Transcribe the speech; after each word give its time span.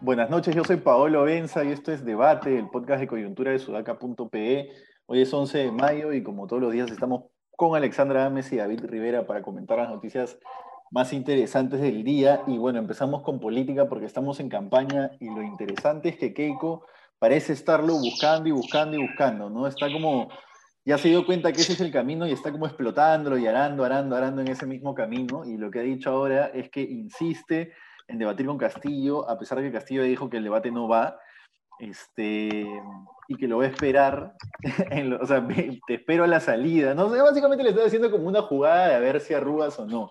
Buenas 0.00 0.30
noches, 0.30 0.54
yo 0.54 0.64
soy 0.64 0.76
Paolo 0.78 1.24
Benza 1.24 1.64
y 1.64 1.68
esto 1.68 1.92
es 1.92 2.04
Debate, 2.04 2.58
el 2.58 2.70
podcast 2.70 3.00
de 3.00 3.06
coyuntura 3.06 3.52
de 3.52 3.58
sudaca.pe. 3.58 4.70
Hoy 5.06 5.20
es 5.20 5.32
11 5.32 5.58
de 5.58 5.70
mayo 5.70 6.12
y 6.14 6.22
como 6.22 6.46
todos 6.46 6.62
los 6.62 6.72
días 6.72 6.90
estamos 6.90 7.24
con 7.56 7.76
Alexandra 7.76 8.24
Ames 8.24 8.50
y 8.52 8.56
David 8.56 8.84
Rivera 8.84 9.26
para 9.26 9.42
comentar 9.42 9.78
las 9.78 9.90
noticias 9.90 10.38
más 10.90 11.12
interesantes 11.12 11.80
del 11.80 12.04
día. 12.04 12.42
Y 12.46 12.56
bueno, 12.56 12.78
empezamos 12.78 13.22
con 13.22 13.38
política 13.38 13.88
porque 13.88 14.06
estamos 14.06 14.40
en 14.40 14.48
campaña 14.48 15.10
y 15.20 15.26
lo 15.26 15.42
interesante 15.42 16.08
es 16.08 16.16
que 16.16 16.32
Keiko 16.32 16.86
parece 17.18 17.52
estarlo 17.52 17.94
buscando 17.94 18.48
y 18.48 18.52
buscando 18.52 18.96
y 18.96 19.02
buscando, 19.02 19.50
¿no? 19.50 19.66
Está 19.66 19.90
como, 19.92 20.28
ya 20.84 20.98
se 20.98 21.08
dio 21.08 21.26
cuenta 21.26 21.52
que 21.52 21.60
ese 21.60 21.72
es 21.72 21.80
el 21.80 21.92
camino 21.92 22.26
y 22.26 22.32
está 22.32 22.52
como 22.52 22.66
explotándolo 22.66 23.38
y 23.38 23.46
arando, 23.46 23.84
arando, 23.84 24.16
arando 24.16 24.40
en 24.42 24.48
ese 24.48 24.66
mismo 24.66 24.94
camino. 24.94 25.44
Y 25.44 25.56
lo 25.56 25.70
que 25.70 25.80
ha 25.80 25.82
dicho 25.82 26.10
ahora 26.10 26.46
es 26.54 26.70
que 26.70 26.80
insiste 26.80 27.72
en 28.08 28.18
debatir 28.18 28.46
con 28.46 28.58
Castillo, 28.58 29.28
a 29.28 29.38
pesar 29.38 29.58
de 29.58 29.64
que 29.64 29.72
Castillo 29.72 30.02
dijo 30.02 30.30
que 30.30 30.38
el 30.38 30.44
debate 30.44 30.70
no 30.70 30.88
va, 30.88 31.18
este, 31.78 32.66
y 33.28 33.36
que 33.36 33.46
lo 33.46 33.58
va 33.58 33.64
a 33.64 33.68
esperar, 33.68 34.34
o 35.20 35.26
sea, 35.26 35.46
te 35.86 35.94
espero 35.94 36.24
a 36.24 36.26
la 36.26 36.40
salida, 36.40 36.94
no 36.94 37.12
sé, 37.12 37.20
básicamente 37.20 37.62
le 37.62 37.70
estoy 37.70 37.86
haciendo 37.86 38.10
como 38.10 38.26
una 38.26 38.42
jugada 38.42 38.88
de 38.88 38.94
a 38.94 38.98
ver 39.00 39.20
si 39.20 39.34
arrugas 39.34 39.78
o 39.78 39.86
no. 39.86 40.10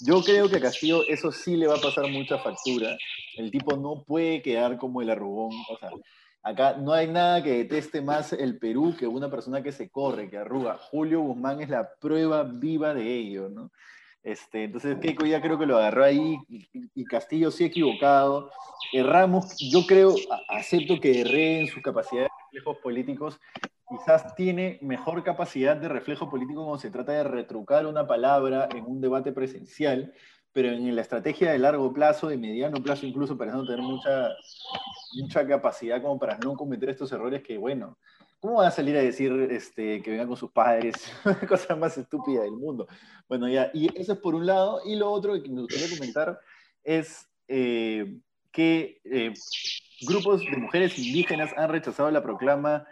Yo 0.00 0.22
creo 0.22 0.48
que 0.48 0.56
a 0.56 0.60
Castillo 0.60 1.02
eso 1.08 1.32
sí 1.32 1.56
le 1.56 1.66
va 1.66 1.74
a 1.76 1.80
pasar 1.80 2.08
mucha 2.08 2.38
factura, 2.38 2.96
el 3.36 3.50
tipo 3.50 3.76
no 3.76 4.04
puede 4.04 4.40
quedar 4.40 4.78
como 4.78 5.02
el 5.02 5.10
arrugón, 5.10 5.50
o 5.68 5.78
sea, 5.78 5.90
acá 6.42 6.76
no 6.76 6.92
hay 6.92 7.08
nada 7.08 7.42
que 7.42 7.58
deteste 7.58 8.02
más 8.02 8.32
el 8.32 8.58
Perú 8.58 8.94
que 8.98 9.06
una 9.06 9.30
persona 9.30 9.62
que 9.62 9.72
se 9.72 9.90
corre, 9.90 10.28
que 10.28 10.38
arruga. 10.38 10.76
Julio 10.76 11.20
Guzmán 11.20 11.60
es 11.60 11.68
la 11.68 11.94
prueba 12.00 12.42
viva 12.42 12.94
de 12.94 13.14
ello, 13.14 13.48
¿no? 13.48 13.70
Este, 14.22 14.64
entonces 14.64 14.98
Keiko 14.98 15.26
ya 15.26 15.42
creo 15.42 15.58
que 15.58 15.66
lo 15.66 15.78
agarró 15.78 16.04
ahí 16.04 16.38
y, 16.48 17.04
Castillo 17.04 17.50
sí 17.50 17.64
equivocado. 17.64 18.50
Erramos, 18.92 19.56
yo 19.58 19.84
creo, 19.86 20.14
acepto 20.48 21.00
que 21.00 21.22
erré 21.22 21.60
en 21.60 21.66
su 21.66 21.82
capacidad 21.82 22.22
de 22.22 22.28
reflejos 22.44 22.78
políticos. 22.78 23.40
Quizás 23.88 24.34
tiene 24.36 24.78
mejor 24.80 25.22
capacidad 25.24 25.76
de 25.76 25.88
reflejo 25.88 26.30
político 26.30 26.64
cuando 26.64 26.78
se 26.78 26.90
trata 26.90 27.12
de 27.12 27.24
retrucar 27.24 27.84
una 27.86 28.06
palabra 28.06 28.68
en 28.74 28.84
un 28.86 29.00
debate 29.00 29.32
presencial, 29.32 30.14
pero 30.52 30.68
en 30.68 30.94
la 30.94 31.02
estrategia 31.02 31.52
de 31.52 31.58
largo 31.58 31.92
plazo, 31.92 32.28
de 32.28 32.36
mediano 32.36 32.82
plazo 32.82 33.06
incluso, 33.06 33.38
parece 33.38 33.56
no 33.56 33.66
tener 33.66 33.82
mucha, 33.82 34.28
mucha 35.14 35.46
capacidad 35.46 36.02
como 36.02 36.18
para 36.18 36.38
no 36.38 36.54
cometer 36.54 36.90
estos 36.90 37.12
errores 37.12 37.42
que, 37.42 37.58
bueno, 37.58 37.96
¿Cómo 38.42 38.54
van 38.54 38.66
a 38.66 38.70
salir 38.72 38.96
a 38.96 39.00
decir 39.00 39.30
este, 39.52 40.02
que 40.02 40.10
vengan 40.10 40.26
con 40.26 40.36
sus 40.36 40.50
padres? 40.50 40.96
Cosa 41.48 41.76
más 41.76 41.96
estúpida 41.96 42.42
del 42.42 42.50
mundo. 42.50 42.88
Bueno, 43.28 43.48
ya, 43.48 43.70
y 43.72 43.88
eso 43.96 44.14
es 44.14 44.18
por 44.18 44.34
un 44.34 44.46
lado. 44.46 44.80
Y 44.84 44.96
lo 44.96 45.12
otro 45.12 45.40
que 45.40 45.48
me 45.48 45.60
gustaría 45.60 45.96
comentar 45.96 46.40
es 46.82 47.28
eh, 47.46 48.18
que 48.50 49.00
eh, 49.04 49.32
grupos 50.08 50.40
de 50.40 50.56
mujeres 50.56 50.98
indígenas 50.98 51.52
han 51.56 51.70
rechazado 51.70 52.10
la 52.10 52.20
proclama 52.20 52.84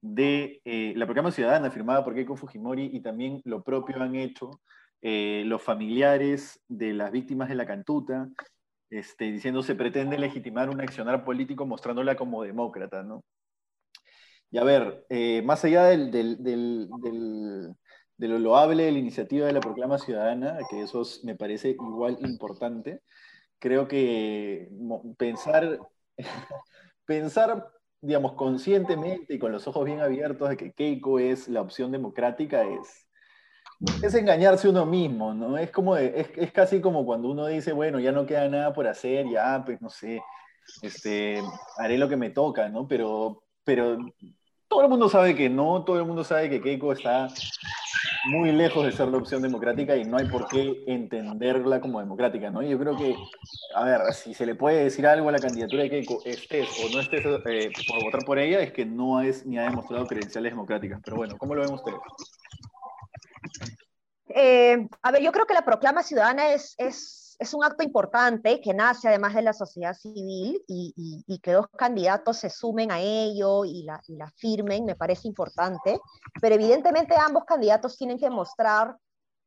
de 0.00 0.60
eh, 0.64 0.92
la 0.96 1.06
proclama 1.06 1.30
ciudadana 1.30 1.70
firmada 1.70 2.04
por 2.04 2.12
Keiko 2.12 2.34
Fujimori 2.34 2.90
y 2.92 2.98
también 2.98 3.40
lo 3.44 3.62
propio 3.62 4.02
han 4.02 4.16
hecho 4.16 4.60
los 5.44 5.62
familiares 5.62 6.60
de 6.68 6.92
las 6.92 7.12
víctimas 7.12 7.48
de 7.48 7.54
la 7.54 7.66
cantuta, 7.66 8.28
este, 8.90 9.32
diciendo 9.32 9.62
se 9.62 9.74
pretende 9.74 10.18
legitimar 10.18 10.70
un 10.70 10.80
accionar 10.80 11.24
político 11.24 11.66
mostrándola 11.66 12.16
como 12.16 12.42
demócrata, 12.42 13.02
¿no? 13.02 13.24
Y 14.50 14.58
a 14.58 14.64
ver, 14.64 15.04
eh, 15.08 15.42
más 15.42 15.64
allá 15.64 15.84
del, 15.84 16.10
de 18.16 18.28
lo 18.28 18.38
loable 18.38 18.84
de 18.84 18.92
la 18.92 18.98
iniciativa 18.98 19.46
de 19.46 19.52
la 19.52 19.60
proclama 19.60 19.98
ciudadana, 19.98 20.58
que 20.70 20.82
eso 20.82 21.02
me 21.24 21.34
parece 21.36 21.70
igual 21.70 22.18
importante, 22.20 23.02
creo 23.58 23.88
que 23.88 24.68
pensar, 25.18 25.80
pensar, 27.04 27.68
digamos, 28.00 28.34
conscientemente 28.34 29.34
y 29.34 29.38
con 29.38 29.52
los 29.52 29.66
ojos 29.66 29.84
bien 29.84 30.00
abiertos 30.00 30.48
de 30.48 30.56
que 30.56 30.72
Keiko 30.72 31.18
es 31.18 31.48
la 31.48 31.60
opción 31.60 31.92
democrática 31.92 32.64
es, 32.64 33.05
es 34.02 34.14
engañarse 34.14 34.68
uno 34.68 34.86
mismo, 34.86 35.34
¿no? 35.34 35.58
Es 35.58 35.70
como, 35.70 35.96
es, 35.96 36.28
es, 36.36 36.52
casi 36.52 36.80
como 36.80 37.04
cuando 37.04 37.28
uno 37.28 37.46
dice, 37.46 37.72
bueno, 37.72 37.98
ya 38.00 38.12
no 38.12 38.26
queda 38.26 38.48
nada 38.48 38.72
por 38.72 38.86
hacer, 38.86 39.28
ya, 39.28 39.62
pues 39.64 39.80
no 39.82 39.90
sé, 39.90 40.22
este, 40.82 41.42
haré 41.78 41.98
lo 41.98 42.08
que 42.08 42.16
me 42.16 42.30
toca, 42.30 42.68
¿no? 42.68 42.88
Pero, 42.88 43.42
pero 43.64 43.98
todo 44.68 44.82
el 44.82 44.88
mundo 44.88 45.08
sabe 45.08 45.34
que 45.34 45.48
no, 45.48 45.84
todo 45.84 45.98
el 45.98 46.06
mundo 46.06 46.24
sabe 46.24 46.48
que 46.48 46.60
Keiko 46.60 46.92
está 46.92 47.28
muy 48.28 48.50
lejos 48.50 48.84
de 48.84 48.92
ser 48.92 49.08
la 49.08 49.18
opción 49.18 49.42
democrática 49.42 49.96
y 49.96 50.04
no 50.04 50.16
hay 50.16 50.26
por 50.26 50.48
qué 50.48 50.82
entenderla 50.86 51.80
como 51.80 52.00
democrática, 52.00 52.50
¿no? 52.50 52.62
Yo 52.62 52.78
creo 52.78 52.96
que, 52.96 53.14
a 53.74 53.84
ver, 53.84 54.00
si 54.12 54.34
se 54.34 54.46
le 54.46 54.54
puede 54.54 54.84
decir 54.84 55.06
algo 55.06 55.28
a 55.28 55.32
la 55.32 55.38
candidatura 55.38 55.84
de 55.84 55.90
Keiko, 55.90 56.22
estés 56.24 56.68
o 56.84 56.92
no 56.92 57.00
estés 57.00 57.24
eh, 57.24 57.70
por 57.88 58.02
votar 58.02 58.24
por 58.24 58.38
ella, 58.38 58.60
es 58.60 58.72
que 58.72 58.84
no 58.84 59.20
es 59.20 59.46
ni 59.46 59.58
ha 59.58 59.62
demostrado 59.64 60.06
credenciales 60.06 60.52
democráticas. 60.52 61.00
Pero 61.04 61.18
bueno, 61.18 61.36
¿cómo 61.38 61.54
lo 61.54 61.62
ven 61.62 61.74
ustedes? 61.74 61.98
Eh, 64.28 64.88
a 65.02 65.10
ver, 65.12 65.22
yo 65.22 65.32
creo 65.32 65.46
que 65.46 65.54
la 65.54 65.64
proclama 65.64 66.02
ciudadana 66.02 66.52
es, 66.52 66.74
es 66.78 67.26
es, 67.38 67.54
un 67.54 67.64
acto 67.64 67.82
importante 67.82 68.60
que 68.60 68.74
nace 68.74 69.08
además 69.08 69.34
de 69.34 69.42
la 69.42 69.52
sociedad 69.52 69.94
civil 69.94 70.62
y, 70.66 71.40
que 71.42 71.52
dos 71.52 71.66
candidatos 71.76 72.38
se 72.38 72.50
sumen 72.50 72.90
a 72.90 73.00
ello 73.00 73.64
y 73.64 73.84
la, 73.84 74.00
firmen, 74.36 74.84
me 74.84 74.96
parece 74.96 75.28
importante, 75.28 76.00
pero 76.40 76.54
evidentemente 76.54 77.14
ambos 77.16 77.44
candidatos 77.44 77.96
tienen 77.96 78.18
que 78.18 78.30
mostrar 78.30 78.96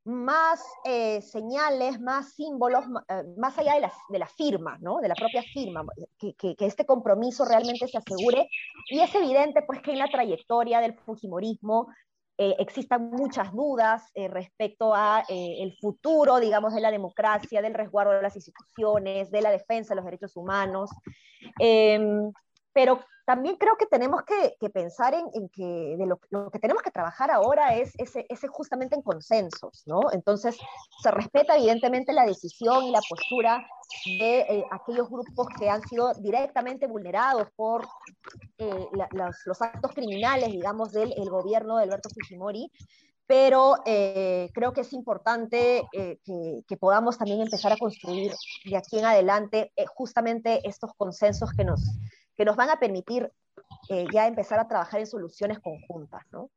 más 0.05 0.63
eh, 0.85 1.21
señales, 1.21 1.99
más 1.99 2.33
símbolos, 2.33 2.85
eh, 3.09 3.23
más 3.37 3.57
allá 3.57 3.73
de 3.73 3.81
la, 3.81 3.93
de 4.09 4.19
la, 4.19 4.27
firma, 4.27 4.77
¿no? 4.79 4.99
de 4.99 5.09
la 5.09 5.13
propia 5.13 5.43
firma, 5.43 5.83
que, 6.17 6.33
que, 6.35 6.55
que, 6.55 6.65
este 6.65 6.85
compromiso 6.85 7.43
realmente 7.45 7.87
se 7.87 7.97
asegure. 7.97 8.47
Y 8.87 9.01
es 9.01 9.13
evidente 9.13 9.61
pues, 9.63 9.81
que 9.81 9.91
en 9.91 9.99
la 9.99 10.09
trayectoria 10.09 10.79
del 10.79 10.93
Fujimorismo 10.93 11.89
eh, 12.41 12.55
existan 12.57 13.09
muchas 13.09 13.51
dudas 13.51 14.11
eh, 14.15 14.29
respecto 14.29 14.95
a 14.95 15.25
eh, 15.27 15.57
el 15.59 15.75
futuro, 15.75 16.39
digamos, 16.39 16.73
de 16.73 16.79
la 16.79 16.89
democracia, 16.89 17.61
del 17.61 17.73
resguardo 17.73 18.13
de 18.13 18.21
las 18.21 18.37
instituciones, 18.37 19.29
de 19.29 19.41
la 19.41 19.51
defensa 19.51 19.89
de 19.89 19.97
los 19.97 20.05
derechos 20.05 20.37
humanos. 20.37 20.89
Pero 22.73 22.99
también 23.29 23.57
creo 23.57 23.77
que 23.77 23.85
tenemos 23.85 24.23
que, 24.23 24.69
pensar 24.71 25.13
en, 25.13 25.49
que 25.49 25.95
de 25.99 26.07
lo, 26.07 26.19
que 26.49 26.57
tenemos 26.57 26.81
que 26.81 26.89
trabajar 26.89 27.29
ahora 27.29 27.75
es 27.75 27.93
ese, 27.99 28.25
justamente 28.47 28.95
en 28.95 29.03
consensos, 29.03 29.83
¿no? 29.85 30.01
Entonces, 30.13 30.57
se 31.03 31.11
respeta 31.11 31.55
evidentemente 31.55 32.11
la 32.11 32.25
decisión 32.25 32.85
y 32.85 32.91
la 32.91 33.01
postura 33.07 33.63
de 34.03 34.39
eh, 34.39 34.65
aquellos 34.71 35.11
grupos 35.11 35.45
que 35.59 35.69
han 35.69 35.83
sido 35.83 36.11
directamente 36.15 36.87
vulnerados 36.87 37.49
por 37.55 37.87
eh, 38.57 38.87
los, 39.45 39.61
actos 39.61 39.91
criminales, 39.93 40.49
digamos, 40.49 40.91
del 40.91 41.13
gobierno 41.29 41.77
de 41.77 41.83
Alberto 41.83 42.09
Fujimori, 42.09 42.71
pero 43.27 43.75
eh, 43.85 44.49
creo 44.55 44.73
que 44.73 44.81
es 44.81 44.91
importante 44.91 45.87
que, 45.91 46.63
que, 46.67 46.77
podamos 46.77 47.19
también 47.19 47.41
empezar 47.41 47.73
a 47.73 47.77
construir 47.77 48.33
de 48.65 48.75
aquí 48.75 48.97
en 48.97 49.05
adelante 49.05 49.71
justamente 49.93 50.67
estos 50.67 50.93
consensos 50.97 51.51
que 51.51 51.63
nos, 51.63 51.83
que 52.39 52.45
nos 52.45 52.55
van 52.55 52.69
a 52.69 52.79
permitir 52.79 53.29
eh, 53.89 54.05
ya 54.13 54.25
empezar 54.25 54.59
a 54.59 54.67
trabajar 54.69 55.01
en 55.01 55.07
soluciones 55.07 55.59
conjuntas, 55.59 56.23
¿no? 56.31 56.49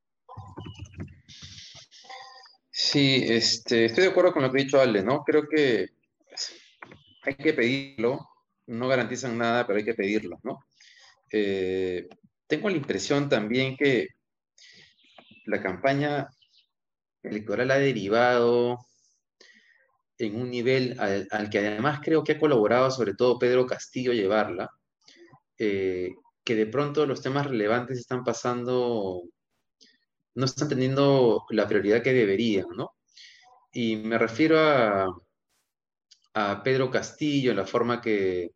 Sí, 2.71 3.25
este, 3.27 3.87
estoy 3.87 4.05
de 4.05 4.11
acuerdo 4.11 4.33
con 4.33 4.43
lo 4.43 4.53
que 4.53 4.61
ha 4.61 4.65
dicho 4.65 4.81
Ale, 4.81 5.03
¿no? 5.03 5.25
Creo 5.25 5.49
que 5.49 5.89
hay 7.25 7.35
que 7.35 7.53
pedirlo, 7.53 8.29
no 8.69 8.87
garantizan 8.87 9.37
nada, 9.37 9.67
pero 9.67 9.77
hay 9.77 9.85
que 9.85 9.95
pedirlo, 9.95 10.39
¿no? 10.45 10.61
Eh, 11.33 12.09
tengo 12.47 12.71
la 12.71 12.77
impresión 12.77 13.29
también 13.29 13.77
que 13.77 14.07
la 15.47 15.61
campaña 15.61 16.29
electoral 17.25 17.73
ha 17.73 17.79
derivado 17.79 18.79
en 20.17 20.41
un 20.41 20.49
nivel 20.49 20.95
al, 21.01 21.27
al, 21.33 21.51
que 21.51 21.59
además 21.59 21.99
creo 22.05 22.23
que 22.23 22.33
ha 22.33 22.39
colaborado 22.39 22.89
sobre 22.93 23.15
todo 23.15 23.41
Pedro 23.41 23.67
Castillo 23.67 24.13
llevarla, 24.13 24.71
eh, 25.65 26.17
que 26.45 26.57
de 26.57 26.67
pronto 26.67 27.07
los 27.07 27.23
temas 27.23 27.47
relevantes 27.47 27.97
están 27.99 28.25
pasando, 28.25 29.23
no 30.35 30.45
están 30.45 30.69
teniendo 30.69 31.45
la 31.51 31.69
prioridad 31.69 32.03
que 32.03 32.13
deberían, 32.13 32.67
¿no? 32.77 32.97
Y 33.73 33.95
me 33.97 34.19
refiero 34.19 34.59
a, 34.59 35.07
a 36.35 36.63
Pedro 36.65 36.91
Castillo, 36.91 37.55
la 37.55 37.65
forma 37.65 38.01
que 38.01 38.51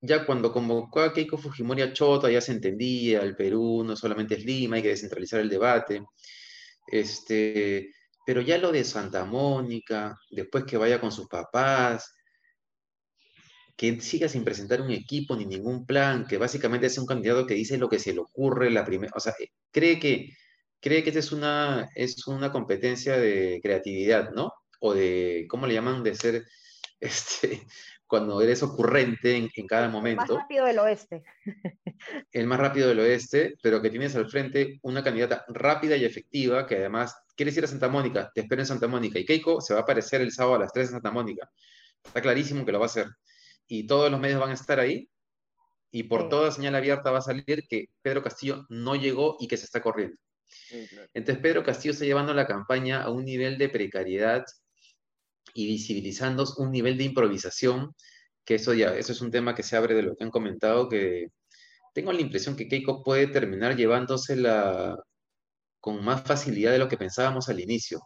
ya 0.00 0.24
cuando 0.24 0.52
convocó 0.52 1.00
a 1.00 1.12
Keiko 1.12 1.36
Fujimori 1.36 1.82
a 1.82 1.92
Chota 1.92 2.30
ya 2.30 2.40
se 2.40 2.52
entendía, 2.52 3.22
el 3.22 3.34
Perú 3.34 3.82
no 3.84 3.96
solamente 3.96 4.36
es 4.36 4.44
Lima, 4.44 4.76
hay 4.76 4.82
que 4.82 4.88
descentralizar 4.90 5.40
el 5.40 5.48
debate. 5.48 6.04
Este, 6.86 7.92
pero 8.24 8.40
ya 8.40 8.56
lo 8.58 8.70
de 8.70 8.84
Santa 8.84 9.24
Mónica, 9.24 10.16
después 10.30 10.64
que 10.64 10.76
vaya 10.76 11.00
con 11.00 11.10
sus 11.10 11.26
papás, 11.26 12.14
que 13.80 13.98
siga 14.02 14.28
sin 14.28 14.44
presentar 14.44 14.82
un 14.82 14.90
equipo 14.90 15.34
ni 15.34 15.46
ningún 15.46 15.86
plan, 15.86 16.26
que 16.26 16.36
básicamente 16.36 16.88
es 16.88 16.98
un 16.98 17.06
candidato 17.06 17.46
que 17.46 17.54
dice 17.54 17.78
lo 17.78 17.88
que 17.88 17.98
se 17.98 18.12
le 18.12 18.20
ocurre 18.20 18.70
la 18.70 18.84
primera, 18.84 19.10
o 19.16 19.20
sea, 19.20 19.32
cree 19.70 19.98
que, 19.98 20.36
cree 20.80 21.02
que 21.02 21.08
esta 21.08 21.20
es 21.20 21.32
una, 21.32 21.88
es 21.94 22.26
una 22.26 22.52
competencia 22.52 23.16
de 23.16 23.58
creatividad, 23.62 24.32
¿no? 24.32 24.52
O 24.80 24.92
de, 24.92 25.46
¿cómo 25.48 25.66
le 25.66 25.72
llaman? 25.72 26.02
De 26.02 26.14
ser, 26.14 26.44
este, 27.00 27.66
cuando 28.06 28.42
eres 28.42 28.62
ocurrente 28.62 29.34
en, 29.34 29.48
en 29.56 29.66
cada 29.66 29.88
momento. 29.88 30.24
El 30.24 30.28
más 30.28 30.42
rápido 30.42 30.66
del 30.66 30.78
oeste. 30.78 31.22
El 32.32 32.46
más 32.48 32.60
rápido 32.60 32.88
del 32.88 33.00
oeste, 33.00 33.54
pero 33.62 33.80
que 33.80 33.88
tienes 33.88 34.14
al 34.14 34.28
frente 34.28 34.78
una 34.82 35.02
candidata 35.02 35.46
rápida 35.48 35.96
y 35.96 36.04
efectiva, 36.04 36.66
que 36.66 36.76
además, 36.76 37.16
¿quieres 37.34 37.56
ir 37.56 37.64
a 37.64 37.68
Santa 37.68 37.88
Mónica? 37.88 38.30
Te 38.34 38.42
espero 38.42 38.60
en 38.60 38.66
Santa 38.66 38.88
Mónica. 38.88 39.18
Y 39.18 39.24
Keiko 39.24 39.62
se 39.62 39.72
va 39.72 39.80
a 39.80 39.82
aparecer 39.84 40.20
el 40.20 40.32
sábado 40.32 40.56
a 40.56 40.58
las 40.58 40.72
3 40.74 40.88
en 40.88 40.92
Santa 40.92 41.10
Mónica. 41.10 41.50
Está 42.04 42.20
clarísimo 42.20 42.66
que 42.66 42.72
lo 42.72 42.78
va 42.78 42.84
a 42.84 42.92
hacer. 42.92 43.06
Y 43.70 43.86
todos 43.86 44.10
los 44.10 44.18
medios 44.18 44.40
van 44.40 44.50
a 44.50 44.54
estar 44.54 44.80
ahí. 44.80 45.08
Y 45.92 46.02
por 46.02 46.28
toda 46.28 46.50
señal 46.50 46.74
abierta 46.74 47.12
va 47.12 47.18
a 47.18 47.22
salir 47.22 47.66
que 47.68 47.86
Pedro 48.02 48.22
Castillo 48.22 48.66
no 48.68 48.96
llegó 48.96 49.36
y 49.38 49.46
que 49.46 49.56
se 49.56 49.64
está 49.64 49.80
corriendo. 49.80 50.16
Entonces 51.14 51.40
Pedro 51.40 51.62
Castillo 51.62 51.92
está 51.92 52.04
llevando 52.04 52.34
la 52.34 52.48
campaña 52.48 53.02
a 53.02 53.10
un 53.10 53.24
nivel 53.24 53.58
de 53.58 53.68
precariedad 53.68 54.44
y 55.54 55.66
visibilizando 55.68 56.44
un 56.58 56.72
nivel 56.72 56.98
de 56.98 57.04
improvisación, 57.04 57.94
que 58.44 58.56
eso 58.56 58.74
ya, 58.74 58.96
eso 58.96 59.12
es 59.12 59.20
un 59.20 59.30
tema 59.30 59.54
que 59.54 59.62
se 59.62 59.76
abre 59.76 59.94
de 59.94 60.02
lo 60.02 60.16
que 60.16 60.24
han 60.24 60.30
comentado, 60.30 60.88
que 60.88 61.28
tengo 61.94 62.12
la 62.12 62.20
impresión 62.20 62.56
que 62.56 62.66
Keiko 62.68 63.04
puede 63.04 63.28
terminar 63.28 63.76
llevándosela 63.76 64.96
con 65.80 66.04
más 66.04 66.22
facilidad 66.22 66.72
de 66.72 66.78
lo 66.78 66.88
que 66.88 66.96
pensábamos 66.96 67.48
al 67.48 67.60
inicio. 67.60 68.00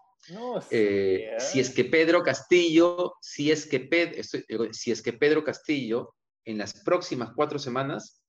Eh, 0.70 1.36
si 1.38 1.60
es 1.60 1.70
que 1.70 1.84
Pedro 1.84 2.22
Castillo, 2.22 3.14
si 3.20 3.50
es 3.50 3.66
que, 3.66 4.22
si 4.72 4.90
es 4.90 5.02
que 5.02 5.12
Pedro 5.12 5.44
Castillo 5.44 6.14
en 6.44 6.58
las 6.58 6.74
próximas 6.82 7.30
cuatro 7.34 7.58
semanas 7.58 8.22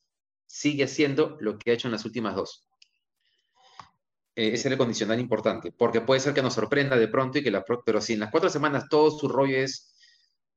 sigue 0.45 0.83
haciendo 0.83 1.37
lo 1.39 1.57
que 1.57 1.71
ha 1.71 1.73
hecho 1.73 1.87
en 1.87 1.93
las 1.93 2.05
últimas 2.05 2.35
dos. 2.35 2.67
Eh, 4.35 4.49
ese 4.49 4.67
es 4.67 4.73
el 4.73 4.77
condicional 4.77 5.19
importante, 5.19 5.71
porque 5.71 6.01
puede 6.01 6.19
ser 6.19 6.33
que 6.33 6.41
nos 6.41 6.53
sorprenda 6.53 6.97
de 6.97 7.07
pronto 7.07 7.39
y 7.39 7.43
que 7.43 7.51
la 7.51 7.63
pero 7.85 8.01
si 8.01 8.13
en 8.13 8.19
las 8.19 8.31
cuatro 8.31 8.49
semanas 8.49 8.85
todo 8.89 9.11
su 9.11 9.29
rollo 9.29 9.57
es 9.57 9.95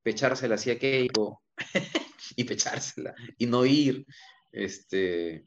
pechársela 0.02 0.56
hacia 0.56 0.78
Keiko 0.78 1.42
y 2.36 2.44
pechársela 2.44 3.14
y 3.36 3.46
no 3.46 3.64
ir, 3.64 4.04
este, 4.50 5.44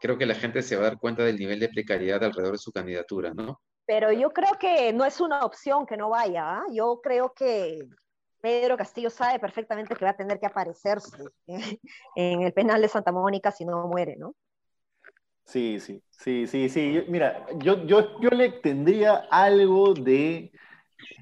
creo 0.00 0.16
que 0.16 0.26
la 0.26 0.34
gente 0.34 0.62
se 0.62 0.76
va 0.76 0.82
a 0.82 0.90
dar 0.90 0.98
cuenta 0.98 1.24
del 1.24 1.38
nivel 1.38 1.58
de 1.58 1.68
precariedad 1.68 2.22
alrededor 2.22 2.52
de 2.52 2.58
su 2.58 2.70
candidatura, 2.70 3.34
¿no? 3.34 3.60
Pero 3.88 4.12
yo 4.12 4.34
creo 4.34 4.52
que 4.60 4.92
no 4.92 5.06
es 5.06 5.18
una 5.18 5.40
opción 5.46 5.86
que 5.86 5.96
no 5.96 6.10
vaya. 6.10 6.58
¿ah? 6.58 6.64
Yo 6.70 7.00
creo 7.02 7.32
que 7.32 7.88
Pedro 8.38 8.76
Castillo 8.76 9.08
sabe 9.08 9.38
perfectamente 9.38 9.96
que 9.96 10.04
va 10.04 10.10
a 10.10 10.16
tener 10.16 10.38
que 10.38 10.44
aparecerse 10.44 11.16
en 12.14 12.42
el 12.42 12.52
penal 12.52 12.82
de 12.82 12.88
Santa 12.88 13.12
Mónica 13.12 13.50
si 13.50 13.64
no 13.64 13.88
muere, 13.88 14.16
¿no? 14.16 14.34
Sí, 15.46 15.80
sí, 15.80 16.02
sí, 16.10 16.46
sí, 16.46 16.68
sí. 16.68 17.02
Mira, 17.08 17.46
yo, 17.56 17.86
yo, 17.86 18.20
yo 18.20 18.28
le 18.28 18.50
tendría 18.60 19.26
algo 19.30 19.94
de... 19.94 20.52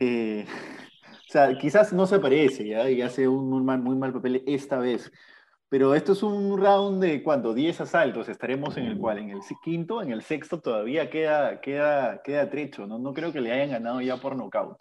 Eh, 0.01 0.45
o 1.29 1.31
sea, 1.31 1.57
quizás 1.57 1.93
no 1.93 2.05
se 2.05 2.19
parece, 2.19 2.67
¿ya? 2.67 2.91
Y 2.91 3.01
hace 3.01 3.29
un 3.29 3.49
muy 3.49 3.95
mal 3.95 4.13
papel 4.13 4.43
esta 4.45 4.79
vez. 4.79 5.13
Pero 5.69 5.95
esto 5.95 6.13
es 6.13 6.23
un 6.23 6.57
round 6.59 7.03
de, 7.03 7.23
¿cuánto? 7.23 7.53
10 7.53 7.81
asaltos. 7.81 8.29
Estaremos 8.29 8.77
en 8.77 8.87
el 8.87 8.99
cual, 8.99 9.19
en 9.19 9.31
el 9.31 9.41
quinto, 9.65 10.01
en 10.01 10.13
el 10.13 10.23
sexto 10.23 10.61
todavía 10.61 11.11
queda, 11.11 11.61
queda, 11.61 12.23
queda 12.23 12.49
trecho, 12.49 12.87
¿no? 12.87 12.99
No 12.99 13.13
creo 13.13 13.33
que 13.33 13.41
le 13.41 13.53
hayan 13.53 13.71
ganado 13.71 14.01
ya 14.01 14.17
por 14.17 14.37
nocaut. 14.37 14.79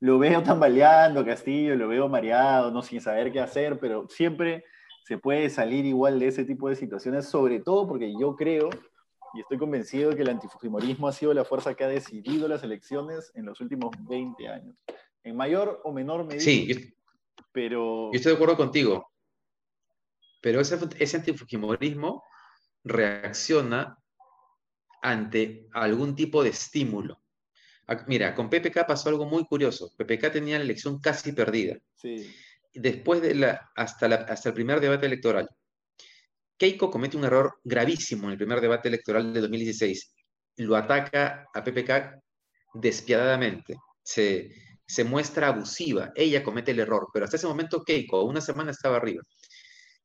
Lo 0.00 0.18
veo 0.18 0.42
tambaleando 0.42 1.24
Castillo, 1.24 1.76
lo 1.76 1.88
veo 1.88 2.08
mareado, 2.08 2.70
no 2.70 2.82
sin 2.82 3.00
saber 3.00 3.32
qué 3.32 3.40
hacer, 3.40 3.78
pero 3.78 4.08
siempre 4.08 4.64
se 5.04 5.18
puede 5.18 5.50
salir 5.50 5.84
igual 5.84 6.18
de 6.18 6.28
ese 6.28 6.44
tipo 6.44 6.68
de 6.68 6.76
situaciones, 6.76 7.26
sobre 7.28 7.60
todo 7.60 7.86
porque 7.86 8.12
yo 8.18 8.34
creo 8.34 8.70
y 9.34 9.40
estoy 9.40 9.58
convencido 9.58 10.10
de 10.10 10.16
que 10.16 10.22
el 10.22 10.30
antifujimorismo 10.30 11.08
ha 11.08 11.12
sido 11.12 11.34
la 11.34 11.44
fuerza 11.44 11.74
que 11.74 11.82
ha 11.82 11.88
decidido 11.88 12.46
las 12.46 12.62
elecciones 12.62 13.32
en 13.34 13.44
los 13.46 13.60
últimos 13.60 13.90
20 14.08 14.48
años. 14.48 14.76
En 15.24 15.36
mayor 15.36 15.80
o 15.82 15.92
menor 15.92 16.24
medida. 16.24 16.40
Sí, 16.40 16.94
pero... 17.52 18.12
Yo 18.12 18.16
estoy 18.16 18.30
de 18.30 18.36
acuerdo 18.36 18.56
contigo. 18.56 19.10
Pero 20.44 20.60
ese, 20.60 20.78
ese 20.98 21.16
antifujimorismo 21.16 22.22
reacciona 22.84 23.96
ante 25.00 25.66
algún 25.72 26.14
tipo 26.14 26.44
de 26.44 26.50
estímulo. 26.50 27.22
Mira, 28.06 28.34
con 28.34 28.50
PPK 28.50 28.86
pasó 28.86 29.08
algo 29.08 29.24
muy 29.24 29.44
curioso. 29.46 29.90
PPK 29.96 30.30
tenía 30.30 30.58
la 30.58 30.64
elección 30.64 31.00
casi 31.00 31.32
perdida. 31.32 31.78
Sí 31.96 32.30
después 32.74 33.22
de 33.22 33.34
la, 33.34 33.70
hasta, 33.74 34.06
hasta 34.06 34.48
el 34.48 34.54
primer 34.54 34.80
debate 34.80 35.06
electoral, 35.06 35.48
Keiko 36.56 36.90
comete 36.90 37.16
un 37.16 37.24
error 37.24 37.58
gravísimo 37.64 38.24
en 38.26 38.32
el 38.32 38.38
primer 38.38 38.60
debate 38.60 38.88
electoral 38.88 39.32
de 39.32 39.40
2016. 39.40 40.14
Lo 40.58 40.76
ataca 40.76 41.46
a 41.52 41.64
PPK 41.64 42.20
despiadadamente. 42.74 43.76
Se, 44.02 44.50
se 44.86 45.04
muestra 45.04 45.48
abusiva. 45.48 46.12
Ella 46.14 46.44
comete 46.44 46.70
el 46.70 46.80
error, 46.80 47.08
pero 47.12 47.24
hasta 47.24 47.36
ese 47.36 47.46
momento 47.46 47.82
Keiko, 47.82 48.22
una 48.22 48.40
semana 48.40 48.70
estaba 48.70 48.96
arriba. 48.98 49.22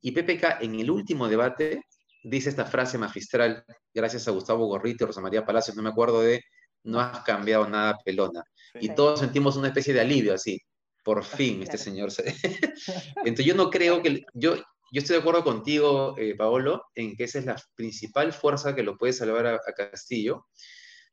Y 0.01 0.11
PPK 0.11 0.61
en 0.61 0.79
el 0.79 0.89
último 0.89 1.27
debate 1.27 1.81
dice 2.23 2.49
esta 2.49 2.65
frase 2.65 2.97
magistral, 2.97 3.63
gracias 3.93 4.27
a 4.27 4.31
Gustavo 4.31 4.67
Gorrito 4.67 5.03
y 5.03 5.07
Rosa 5.07 5.21
María 5.21 5.45
Palacios, 5.45 5.75
no 5.75 5.83
me 5.83 5.89
acuerdo 5.89 6.21
de, 6.21 6.41
no 6.83 6.99
has 6.99 7.21
cambiado 7.21 7.67
nada, 7.67 7.97
pelona. 8.03 8.43
Y 8.79 8.93
todos 8.93 9.19
sentimos 9.19 9.55
una 9.55 9.67
especie 9.67 9.93
de 9.93 10.01
alivio 10.01 10.33
así 10.33 10.59
por 11.03 11.23
fin 11.25 11.63
este 11.63 11.77
señor 11.77 12.11
se... 12.11 12.23
Entonces 13.25 13.45
yo 13.45 13.55
no 13.55 13.69
creo 13.69 14.01
que... 14.01 14.23
Yo, 14.33 14.55
yo 14.91 15.01
estoy 15.01 15.15
de 15.15 15.21
acuerdo 15.21 15.43
contigo, 15.43 16.15
eh, 16.17 16.35
Paolo, 16.35 16.83
en 16.95 17.15
que 17.15 17.25
esa 17.25 17.39
es 17.39 17.45
la 17.45 17.55
principal 17.75 18.33
fuerza 18.33 18.75
que 18.75 18.83
lo 18.83 18.97
puede 18.97 19.13
salvar 19.13 19.45
a, 19.45 19.59
Castillo, 19.75 20.47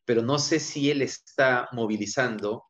pero 0.05 0.23
no 0.23 0.39
sé 0.39 0.61
si 0.61 0.91
él 0.91 1.03
está 1.03 1.69
movilizando 1.73 2.65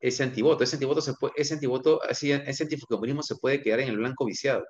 ese 0.00 0.22
antivoto. 0.22 0.62
Ese 0.62 0.76
antivoto, 0.76 1.00
se 1.00 1.14
puede, 1.14 1.34
ese 1.36 1.54
antivoto, 1.54 2.00
ese 2.08 2.44
antifujimorismo 2.60 3.22
se 3.22 3.36
puede 3.36 3.62
quedar 3.62 3.80
en 3.80 3.88
el 3.88 3.96
blanco 3.96 4.26
viciado. 4.26 4.64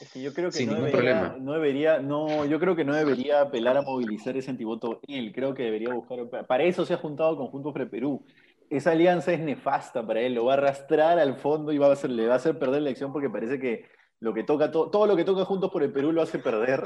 Es 0.00 0.12
que 0.12 0.20
yo 0.20 0.34
creo 0.34 0.50
que 0.50 0.58
Sin 0.58 0.68
no, 0.68 0.74
ningún 0.74 0.90
debería, 0.90 1.20
problema. 1.20 1.44
no 1.44 1.52
debería, 1.52 1.98
no, 2.00 2.44
yo 2.44 2.60
creo 2.60 2.76
que 2.76 2.84
no 2.84 2.94
debería 2.94 3.40
apelar 3.40 3.78
a 3.78 3.82
movilizar 3.82 4.36
ese 4.36 4.50
antivoto 4.50 5.00
él, 5.08 5.32
creo 5.34 5.54
que 5.54 5.62
debería 5.62 5.94
buscar, 5.94 6.46
para 6.46 6.64
eso 6.64 6.84
se 6.84 6.94
ha 6.94 6.98
juntado 6.98 7.36
con 7.36 7.46
Juntos 7.46 7.72
Pre 7.72 7.86
Perú, 7.86 8.24
esa 8.68 8.90
alianza 8.90 9.32
es 9.32 9.40
nefasta 9.40 10.06
para 10.06 10.20
él, 10.20 10.34
lo 10.34 10.44
va 10.44 10.52
a 10.54 10.56
arrastrar 10.56 11.18
al 11.18 11.36
fondo 11.36 11.72
y 11.72 11.78
va 11.78 11.86
a 11.86 11.92
hacer, 11.92 12.10
le 12.10 12.26
va 12.26 12.34
a 12.34 12.36
hacer 12.36 12.58
perder 12.58 12.82
la 12.82 12.88
elección 12.88 13.12
porque 13.12 13.30
parece 13.30 13.58
que 13.58 13.86
lo 14.20 14.34
que 14.34 14.44
toca, 14.44 14.70
todo 14.70 15.06
lo 15.06 15.16
que 15.16 15.24
toca 15.24 15.44
juntos 15.44 15.70
por 15.70 15.82
el 15.82 15.92
Perú 15.92 16.12
lo 16.12 16.22
hace 16.22 16.38
perder. 16.38 16.82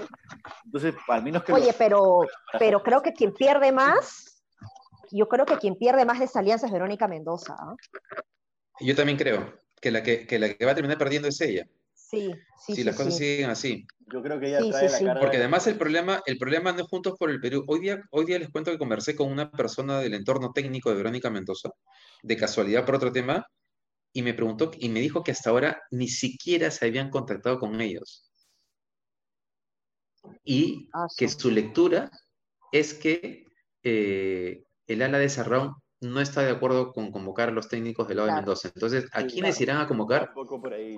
Entonces, 0.65 0.95
al 1.09 1.23
menos 1.23 1.45
que... 1.45 1.53
Oye, 1.53 1.73
pero, 1.79 2.21
pero 2.59 2.83
creo 2.83 3.03
que 3.03 3.13
quien 3.13 3.33
pierde 3.33 3.71
más, 3.73 4.43
yo 5.11 5.29
creo 5.29 5.47
que 5.47 5.57
quien 5.57 5.77
pierde 5.77 6.05
más 6.05 6.19
de 6.19 6.25
esa 6.25 6.41
alianza 6.41 6.67
es 6.67 6.73
Verónica 6.73 7.07
Mendoza. 7.09 7.57
¿ah? 7.59 7.75
Yo 8.81 8.95
también 8.97 9.17
creo 9.17 9.55
que 9.81 9.91
la 9.91 10.03
que, 10.03 10.27
que 10.27 10.39
la 10.39 10.55
que 10.55 10.65
va 10.65 10.73
a 10.73 10.75
terminar 10.75 10.99
perdiendo 10.99 11.29
es 11.29 11.41
ella. 11.41 11.67
Sí, 12.11 12.29
sí. 12.67 12.75
Si 12.75 12.83
las 12.83 12.97
cosas 12.97 13.17
siguen 13.17 13.51
así. 13.51 13.87
Yo 14.13 14.21
creo 14.21 14.41
que 14.41 14.49
ella 14.49 14.59
trae 14.69 14.91
la 14.91 14.99
cara. 14.99 15.21
Porque 15.21 15.37
además 15.37 15.65
el 15.69 15.79
problema, 15.79 16.21
el 16.27 16.39
problema 16.39 16.73
no 16.73 16.81
es 16.81 16.89
Juntos 16.89 17.15
por 17.17 17.31
el 17.31 17.41
Perú. 17.41 17.65
Hoy 17.69 17.79
día, 17.79 18.03
hoy 18.11 18.25
día 18.25 18.37
les 18.41 18.51
cuento 18.51 18.73
que 18.73 18.79
conversé 18.79 19.15
con 19.15 19.31
una 19.31 19.49
persona 19.49 20.01
del 20.01 20.15
entorno 20.15 20.51
técnico 20.53 20.91
de 20.91 20.97
Verónica 20.97 21.31
Mendoza, 21.31 21.71
de 22.23 22.37
casualidad 22.37 22.85
por 22.85 22.97
otro 22.97 23.13
tema, 23.13 23.47
y 24.13 24.23
me 24.23 24.35
preguntó 24.35 24.73
y 24.77 24.89
me 24.89 24.99
dijo 24.99 25.23
que 25.23 25.31
hasta 25.31 25.51
ahora 25.51 25.81
ni 25.93 26.09
siquiera 26.09 26.73
se 26.73 26.85
habían 26.87 27.11
contactado 27.11 27.61
con 27.61 27.81
ellos. 27.81 28.29
Y 30.43 30.89
ah, 30.93 31.07
que 31.17 31.29
su 31.29 31.49
lectura 31.49 32.11
es 32.73 32.93
que 32.93 33.45
eh, 33.85 34.65
el 34.89 35.03
ala 35.03 35.19
de 35.19 35.29
Serrón 35.29 35.77
no 36.01 36.21
está 36.21 36.43
de 36.43 36.51
acuerdo 36.51 36.93
con 36.93 37.13
convocar 37.13 37.51
a 37.51 37.53
los 37.53 37.69
técnicos 37.69 38.09
del 38.09 38.17
lado 38.17 38.31
de 38.31 38.35
Mendoza. 38.35 38.69
Entonces, 38.75 39.07
¿a 39.13 39.23
quiénes 39.27 39.61
irán 39.61 39.77
a 39.77 39.87
convocar? 39.87 40.33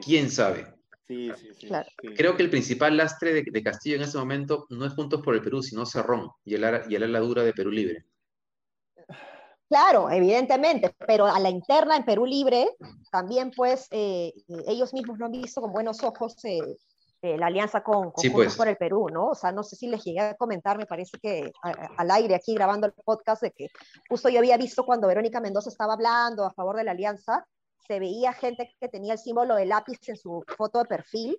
¿Quién 0.03 0.31
sabe? 0.31 0.82
Creo 1.07 2.37
que 2.37 2.43
el 2.43 2.51
principal 2.51 2.97
lastre 2.97 3.33
de, 3.33 3.63
Castillo 3.63 3.97
en 3.97 4.03
ese 4.03 4.19
momento 4.19 4.67
no 4.71 4.87
es 4.87 4.95
Juntos 4.95 5.21
por 5.23 5.35
el 5.35 5.43
Perú, 5.43 5.63
sino 5.63 5.85
Cerrón 5.85 6.31
y 6.45 6.55
el, 6.55 6.83
y 6.89 6.95
el 6.95 7.03
ala 7.03 7.21
dura 7.21 7.43
de 7.43 7.53
Perú 7.53 7.71
Libre. 7.71 8.07
Claro, 9.69 10.11
evidentemente, 10.11 10.95
pero 11.07 11.25
a 11.25 11.41
la 11.41 11.49
interna 11.49 11.97
en 11.97 12.05
Perú 12.05 12.27
Libre 12.27 12.77
también 13.11 13.51
pues 13.57 13.89
eh, 13.91 14.31
ellos 14.67 14.93
mismos 14.93 15.19
no 15.19 15.25
han 15.25 15.33
visto 15.33 15.63
con 15.63 15.73
buenos 15.73 16.03
ojos 16.03 16.37
eh, 16.45 16.61
eh, 17.23 17.39
la 17.39 17.47
alianza 17.47 17.83
con, 17.83 18.11
Juntos 18.11 18.33
pues. 18.33 18.57
por 18.57 18.69
el 18.69 18.77
Perú, 18.77 19.07
¿no? 19.11 19.29
O 19.29 19.35
sea, 19.35 19.51
no 19.51 19.63
sé 19.63 19.77
si 19.77 19.87
les 19.87 20.05
llegué 20.05 20.21
a 20.21 20.35
comentar, 20.35 20.77
me 20.77 20.85
parece 20.85 21.19
que 21.23 21.53
al 21.63 22.11
aire 22.11 22.35
aquí 22.35 22.53
grabando 22.53 22.87
el 22.87 22.93
podcast 22.93 23.43
de 23.43 23.53
que 23.53 23.69
justo 24.11 24.29
yo 24.29 24.41
había 24.41 24.59
visto 24.59 24.85
cuando 24.85 25.09
Verónica 25.09 25.41
Mendoza 25.41 25.71
estaba 25.71 25.95
hablando 25.95 26.45
a 26.45 26.53
favor 26.53 26.77
de 26.77 26.85
la 26.85 26.91
alianza, 26.91 27.47
se 27.87 27.99
veía 27.99 28.33
gente 28.33 28.75
que 28.81 28.89
tenía 28.89 29.15
el 29.15 29.19
símbolo 29.19 29.55
de 29.57 29.67
lápiz 29.67 29.99
en 30.09 30.17
su 30.17 30.45
foto 30.57 30.79
de 30.81 30.85
perfil, 30.87 31.39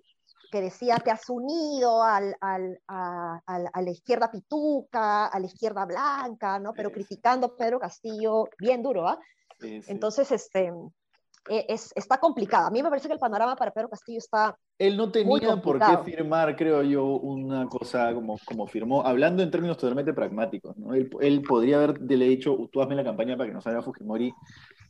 que 0.50 0.60
decía, 0.60 0.96
te 0.98 1.10
has 1.10 1.28
unido 1.28 2.02
al, 2.02 2.36
al, 2.40 2.80
a, 2.86 3.40
a, 3.46 3.82
la 3.82 3.90
izquierda 3.90 4.30
pituca, 4.30 5.26
a 5.26 5.40
la 5.40 5.46
izquierda 5.46 5.84
blanca, 5.84 6.58
¿no? 6.58 6.72
Pero 6.74 6.92
criticando 6.92 7.46
a 7.46 7.56
Pedro 7.56 7.80
Castillo 7.80 8.48
bien 8.58 8.82
duro, 8.82 9.08
¿ah? 9.08 9.18
Entonces, 9.60 10.30
este, 10.30 10.72
es, 11.48 11.92
está 11.94 12.18
complicada. 12.18 12.68
A 12.68 12.70
mí 12.70 12.82
me 12.82 12.88
parece 12.88 13.08
que 13.08 13.14
el 13.14 13.20
panorama 13.20 13.56
para 13.56 13.70
Pedro 13.70 13.88
Castillo 13.88 14.18
está. 14.18 14.56
Él 14.78 14.96
no 14.96 15.10
tenía 15.10 15.56
por 15.60 15.78
qué 15.78 15.98
firmar, 16.04 16.56
creo 16.56 16.82
yo, 16.82 17.04
una 17.04 17.66
cosa 17.68 18.12
como, 18.14 18.38
como 18.44 18.66
firmó, 18.66 19.04
hablando 19.04 19.42
en 19.42 19.50
términos 19.50 19.76
totalmente 19.76 20.12
pragmáticos. 20.12 20.76
¿no? 20.76 20.94
Él, 20.94 21.10
él 21.20 21.42
podría 21.42 21.76
haberle 21.76 22.26
dicho, 22.26 22.56
tú 22.72 22.82
hazme 22.82 22.96
la 22.96 23.04
campaña 23.04 23.36
para 23.36 23.48
que 23.48 23.54
no 23.54 23.60
salga 23.60 23.82
Fujimori 23.82 24.32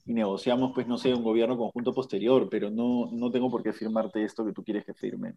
y 0.06 0.12
negociamos, 0.12 0.72
pues, 0.74 0.86
no 0.86 0.98
sé, 0.98 1.14
un 1.14 1.24
gobierno 1.24 1.56
conjunto 1.56 1.92
posterior, 1.92 2.48
pero 2.50 2.70
no, 2.70 3.08
no 3.12 3.30
tengo 3.30 3.50
por 3.50 3.62
qué 3.62 3.72
firmarte 3.72 4.22
esto 4.22 4.44
que 4.44 4.52
tú 4.52 4.62
quieres 4.62 4.84
que 4.84 4.94
firme. 4.94 5.34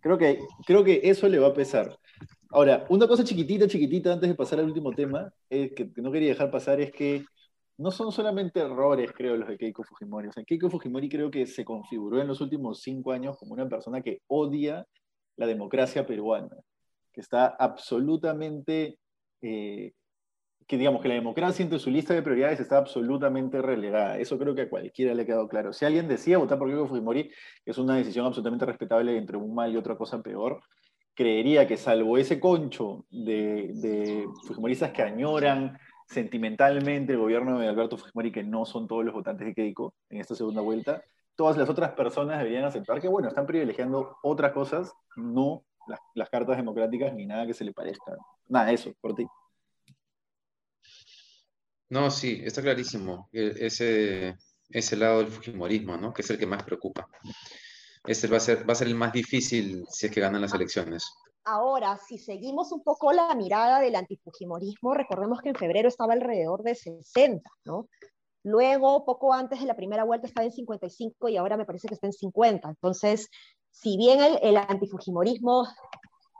Creo 0.00 0.18
que, 0.18 0.38
creo 0.66 0.84
que 0.84 1.00
eso 1.04 1.28
le 1.28 1.38
va 1.38 1.48
a 1.48 1.54
pesar. 1.54 1.98
Ahora, 2.50 2.84
una 2.88 3.08
cosa 3.08 3.24
chiquitita, 3.24 3.66
chiquitita, 3.66 4.12
antes 4.12 4.28
de 4.28 4.34
pasar 4.34 4.60
al 4.60 4.66
último 4.66 4.92
tema, 4.92 5.32
que, 5.48 5.74
que 5.74 6.02
no 6.02 6.12
quería 6.12 6.28
dejar 6.28 6.50
pasar, 6.50 6.80
es 6.80 6.92
que 6.92 7.24
no 7.76 7.90
son 7.90 8.12
solamente 8.12 8.60
errores, 8.60 9.12
creo, 9.12 9.36
los 9.36 9.48
de 9.48 9.56
Keiko 9.56 9.82
Fujimori. 9.82 10.28
O 10.28 10.32
sea, 10.32 10.44
Keiko 10.44 10.70
Fujimori 10.70 11.08
creo 11.08 11.30
que 11.30 11.46
se 11.46 11.64
configuró 11.64 12.20
en 12.20 12.28
los 12.28 12.40
últimos 12.40 12.82
cinco 12.82 13.12
años 13.12 13.36
como 13.36 13.54
una 13.54 13.68
persona 13.68 14.00
que 14.00 14.20
odia 14.28 14.86
la 15.36 15.46
democracia 15.46 16.06
peruana, 16.06 16.56
que 17.12 17.20
está 17.20 17.46
absolutamente, 17.46 18.98
eh, 19.42 19.92
que 20.66 20.78
digamos 20.78 21.02
que 21.02 21.08
la 21.08 21.14
democracia 21.14 21.62
entre 21.64 21.80
su 21.80 21.90
lista 21.90 22.14
de 22.14 22.22
prioridades 22.22 22.60
está 22.60 22.78
absolutamente 22.78 23.60
relegada. 23.60 24.18
Eso 24.18 24.38
creo 24.38 24.54
que 24.54 24.62
a 24.62 24.70
cualquiera 24.70 25.12
le 25.12 25.22
ha 25.22 25.26
quedado 25.26 25.48
claro. 25.48 25.72
Si 25.72 25.84
alguien 25.84 26.06
decía 26.06 26.38
votar 26.38 26.58
por 26.58 26.68
Keiko 26.68 26.86
Fujimori, 26.86 27.28
que 27.64 27.70
es 27.70 27.78
una 27.78 27.96
decisión 27.96 28.24
absolutamente 28.24 28.66
respetable 28.66 29.16
entre 29.16 29.36
un 29.36 29.52
mal 29.52 29.72
y 29.72 29.76
otra 29.76 29.96
cosa 29.96 30.22
peor, 30.22 30.62
creería 31.12 31.66
que 31.66 31.76
salvo 31.76 32.18
ese 32.18 32.38
concho 32.38 33.04
de, 33.10 33.72
de 33.74 34.28
Fujimoristas 34.46 34.92
que 34.92 35.02
añoran 35.02 35.76
sentimentalmente 36.06 37.12
el 37.12 37.18
gobierno 37.18 37.58
de 37.58 37.68
Alberto 37.68 37.96
Fujimori, 37.96 38.32
que 38.32 38.44
no 38.44 38.64
son 38.64 38.86
todos 38.86 39.04
los 39.04 39.14
votantes 39.14 39.46
de 39.46 39.54
Keiko 39.54 39.94
en 40.10 40.20
esta 40.20 40.34
segunda 40.34 40.60
vuelta, 40.60 41.02
todas 41.36 41.56
las 41.56 41.68
otras 41.68 41.92
personas 41.92 42.38
deberían 42.38 42.64
aceptar 42.64 43.00
que, 43.00 43.08
bueno, 43.08 43.28
están 43.28 43.46
privilegiando 43.46 44.16
otras 44.22 44.52
cosas, 44.52 44.92
no 45.16 45.64
las, 46.14 46.30
cartas 46.30 46.56
democráticas 46.56 47.12
ni 47.14 47.26
nada 47.26 47.46
que 47.46 47.54
se 47.54 47.64
le 47.64 47.72
parezca. 47.72 48.16
Nada, 48.48 48.72
eso, 48.72 48.92
por 49.00 49.14
ti. 49.14 49.26
No, 51.90 52.10
sí, 52.10 52.40
está 52.44 52.62
clarísimo. 52.62 53.28
Ese, 53.32 54.36
ese 54.68 54.96
lado 54.96 55.18
del 55.18 55.28
Fujimorismo, 55.28 55.96
¿no? 55.96 56.12
Que 56.12 56.22
es 56.22 56.30
el 56.30 56.38
que 56.38 56.46
más 56.46 56.62
preocupa. 56.62 57.06
Ese 58.06 58.28
va 58.28 58.38
a 58.38 58.40
ser, 58.40 58.68
va 58.68 58.72
a 58.72 58.76
ser 58.76 58.88
el 58.88 58.94
más 58.94 59.12
difícil 59.12 59.84
si 59.88 60.06
es 60.06 60.12
que 60.12 60.20
ganan 60.20 60.40
las 60.40 60.54
elecciones. 60.54 61.04
Ahora, 61.46 61.98
si 61.98 62.16
seguimos 62.16 62.72
un 62.72 62.82
poco 62.82 63.12
la 63.12 63.34
mirada 63.34 63.78
del 63.80 63.96
antifujimorismo, 63.96 64.94
recordemos 64.94 65.42
que 65.42 65.50
en 65.50 65.54
febrero 65.54 65.88
estaba 65.88 66.14
alrededor 66.14 66.62
de 66.62 66.74
60, 66.74 67.50
¿no? 67.66 67.88
Luego, 68.44 69.04
poco 69.04 69.32
antes 69.32 69.60
de 69.60 69.66
la 69.66 69.76
primera 69.76 70.04
vuelta 70.04 70.26
estaba 70.26 70.46
en 70.46 70.52
55 70.52 71.28
y 71.28 71.36
ahora 71.36 71.56
me 71.56 71.66
parece 71.66 71.88
que 71.88 71.94
está 71.94 72.06
en 72.06 72.12
50. 72.14 72.68
Entonces, 72.68 73.28
si 73.70 73.96
bien 73.98 74.20
el, 74.40 74.56
antifujimorismo 74.56 75.66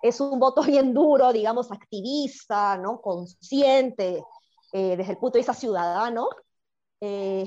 es 0.02 0.20
un 0.20 0.38
voto 0.38 0.62
bien 0.62 0.94
duro, 0.94 1.32
digamos, 1.32 1.70
activista, 1.70 2.78
¿no? 2.78 3.00
Consciente, 3.02 4.22
eh, 4.72 4.96
desde 4.96 5.12
el 5.12 5.18
punto 5.18 5.34
de 5.34 5.40
vista 5.40 5.54
ciudadano, 5.54 6.28
eh, 7.00 7.46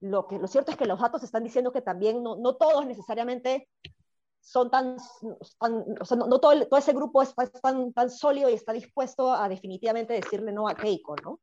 lo, 0.00 0.26
que, 0.26 0.38
lo 0.38 0.48
cierto 0.48 0.70
es 0.70 0.76
que 0.76 0.86
los 0.86 1.00
datos 1.00 1.22
están 1.22 1.44
diciendo 1.44 1.72
que 1.72 1.82
también 1.82 2.22
no, 2.22 2.36
no 2.36 2.56
todos 2.56 2.86
necesariamente 2.86 3.68
son 4.40 4.70
tan, 4.70 4.96
o 4.96 6.04
sea, 6.04 6.16
no, 6.16 6.40
todo, 6.40 6.66
todo, 6.66 6.78
ese 6.78 6.92
grupo 6.92 7.22
es, 7.22 7.34
tan, 7.62 7.92
tan 7.92 8.10
sólido 8.10 8.48
y 8.48 8.54
está 8.54 8.72
dispuesto 8.72 9.32
a 9.32 9.48
definitivamente 9.48 10.14
decirle 10.14 10.52
no 10.52 10.68
a 10.68 10.74
Keiko, 10.74 11.16
¿no? 11.22 11.40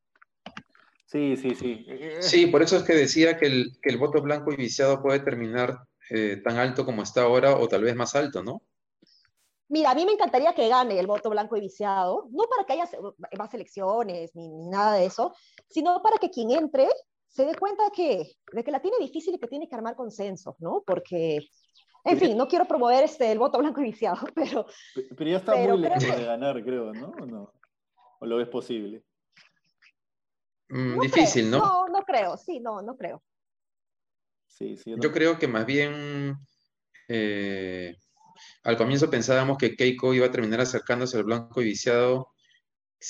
Sí, 1.06 1.38
sí, 1.38 1.56
sí. 1.56 1.86
Sí, 2.20 2.48
por 2.48 2.62
eso 2.62 2.76
es 2.78 2.84
que 2.84 2.94
decía 2.94 3.38
que 3.38 3.46
el, 3.46 3.78
que 3.82 3.90
el 3.90 3.98
voto 3.98 4.22
blanco 4.22 4.52
y 4.52 4.58
viciado 4.58 5.02
puede 5.02 5.20
terminar 5.20 5.80
eh, 6.10 6.42
tan 6.44 6.58
alto 6.58 6.86
como 6.86 7.04
está 7.04 7.22
ahora 7.22 7.56
o 7.56 7.68
tal 7.68 7.84
vez 7.84 7.96
más 7.96 8.16
alto, 8.16 8.44
¿no? 8.44 8.62
Mira, 9.70 9.92
a 9.92 9.96
mí 9.96 10.06
me 10.06 10.14
encantaría 10.14 10.54
que 10.54 10.68
gane 10.68 11.00
el 11.00 11.08
voto 11.08 11.30
blanco 11.30 11.58
y 11.58 11.62
viciado, 11.62 12.28
no 12.32 12.46
para 12.50 12.66
que 12.66 12.74
haya 12.74 12.90
más 13.38 13.54
elecciones 13.54 14.34
ni, 14.34 14.50
ni 14.50 14.68
nada 14.70 14.94
de 14.94 15.06
eso, 15.06 15.34
sino 15.70 16.02
para 16.02 16.18
que 16.18 16.30
quien 16.30 16.52
entre 16.52 16.88
se 17.28 17.46
dé 17.46 17.56
cuenta 17.56 17.84
que, 17.94 18.36
de 18.52 18.64
que 18.64 18.72
la 18.72 18.82
tiene 18.82 18.98
difícil 19.00 19.36
y 19.36 19.40
que 19.40 19.48
tiene 19.48 19.68
que 19.68 19.76
armar 19.76 19.96
consensos, 19.96 20.56
¿no? 20.60 20.84
Porque 20.86 21.50
en 22.08 22.18
fin, 22.20 22.38
no 22.38 22.48
quiero 22.48 22.66
promover 22.66 23.04
este, 23.04 23.32
el 23.32 23.40
voto 23.40 23.58
blanco 23.60 23.82
y 23.82 23.86
viciado, 23.86 24.18
pero... 24.36 24.66
Pero 25.16 25.30
ya 25.30 25.38
está 25.38 25.56
muy 25.56 25.78
lejos 25.80 26.04
de 26.04 26.26
ganar, 26.26 26.64
creo, 26.64 26.94
¿no? 26.94 27.10
¿O, 27.10 27.26
no? 27.26 27.54
¿O 28.20 28.26
lo 28.26 28.38
ves 28.38 28.48
posible? 28.48 29.04
Mm, 30.70 31.00
difícil, 31.00 31.50
¿no? 31.50 31.60
No, 31.60 31.88
no 31.88 32.02
creo, 32.04 32.38
sí, 32.38 32.60
no, 32.60 32.82
no 32.82 32.98
creo. 32.98 33.24
Sí, 34.48 34.76
sí, 34.78 34.96
Yo 34.98 35.12
creo 35.12 35.38
que 35.38 35.48
más 35.48 35.66
bien 35.66 36.36
eh, 37.08 37.96
al 38.64 38.78
comienzo 38.78 39.10
pensábamos 39.10 39.58
que 39.58 39.76
Keiko 39.76 40.14
iba 40.14 40.26
a 40.26 40.32
terminar 40.32 40.62
acercándose 40.62 41.18
al 41.18 41.24
blanco 41.24 41.62
y 41.62 41.66
viciado. 41.66 42.34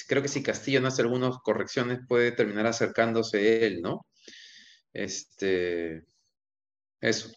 Creo 0.08 0.22
que 0.22 0.28
si 0.28 0.44
Castillo 0.44 0.82
no 0.82 0.90
hace 0.90 1.02
algunas 1.02 1.38
correcciones 1.40 2.00
puede 2.08 2.32
terminar 2.32 2.68
acercándose 2.68 3.66
él, 3.66 3.82
¿no? 3.82 4.06
Este, 4.94 6.04
eso. 7.00 7.32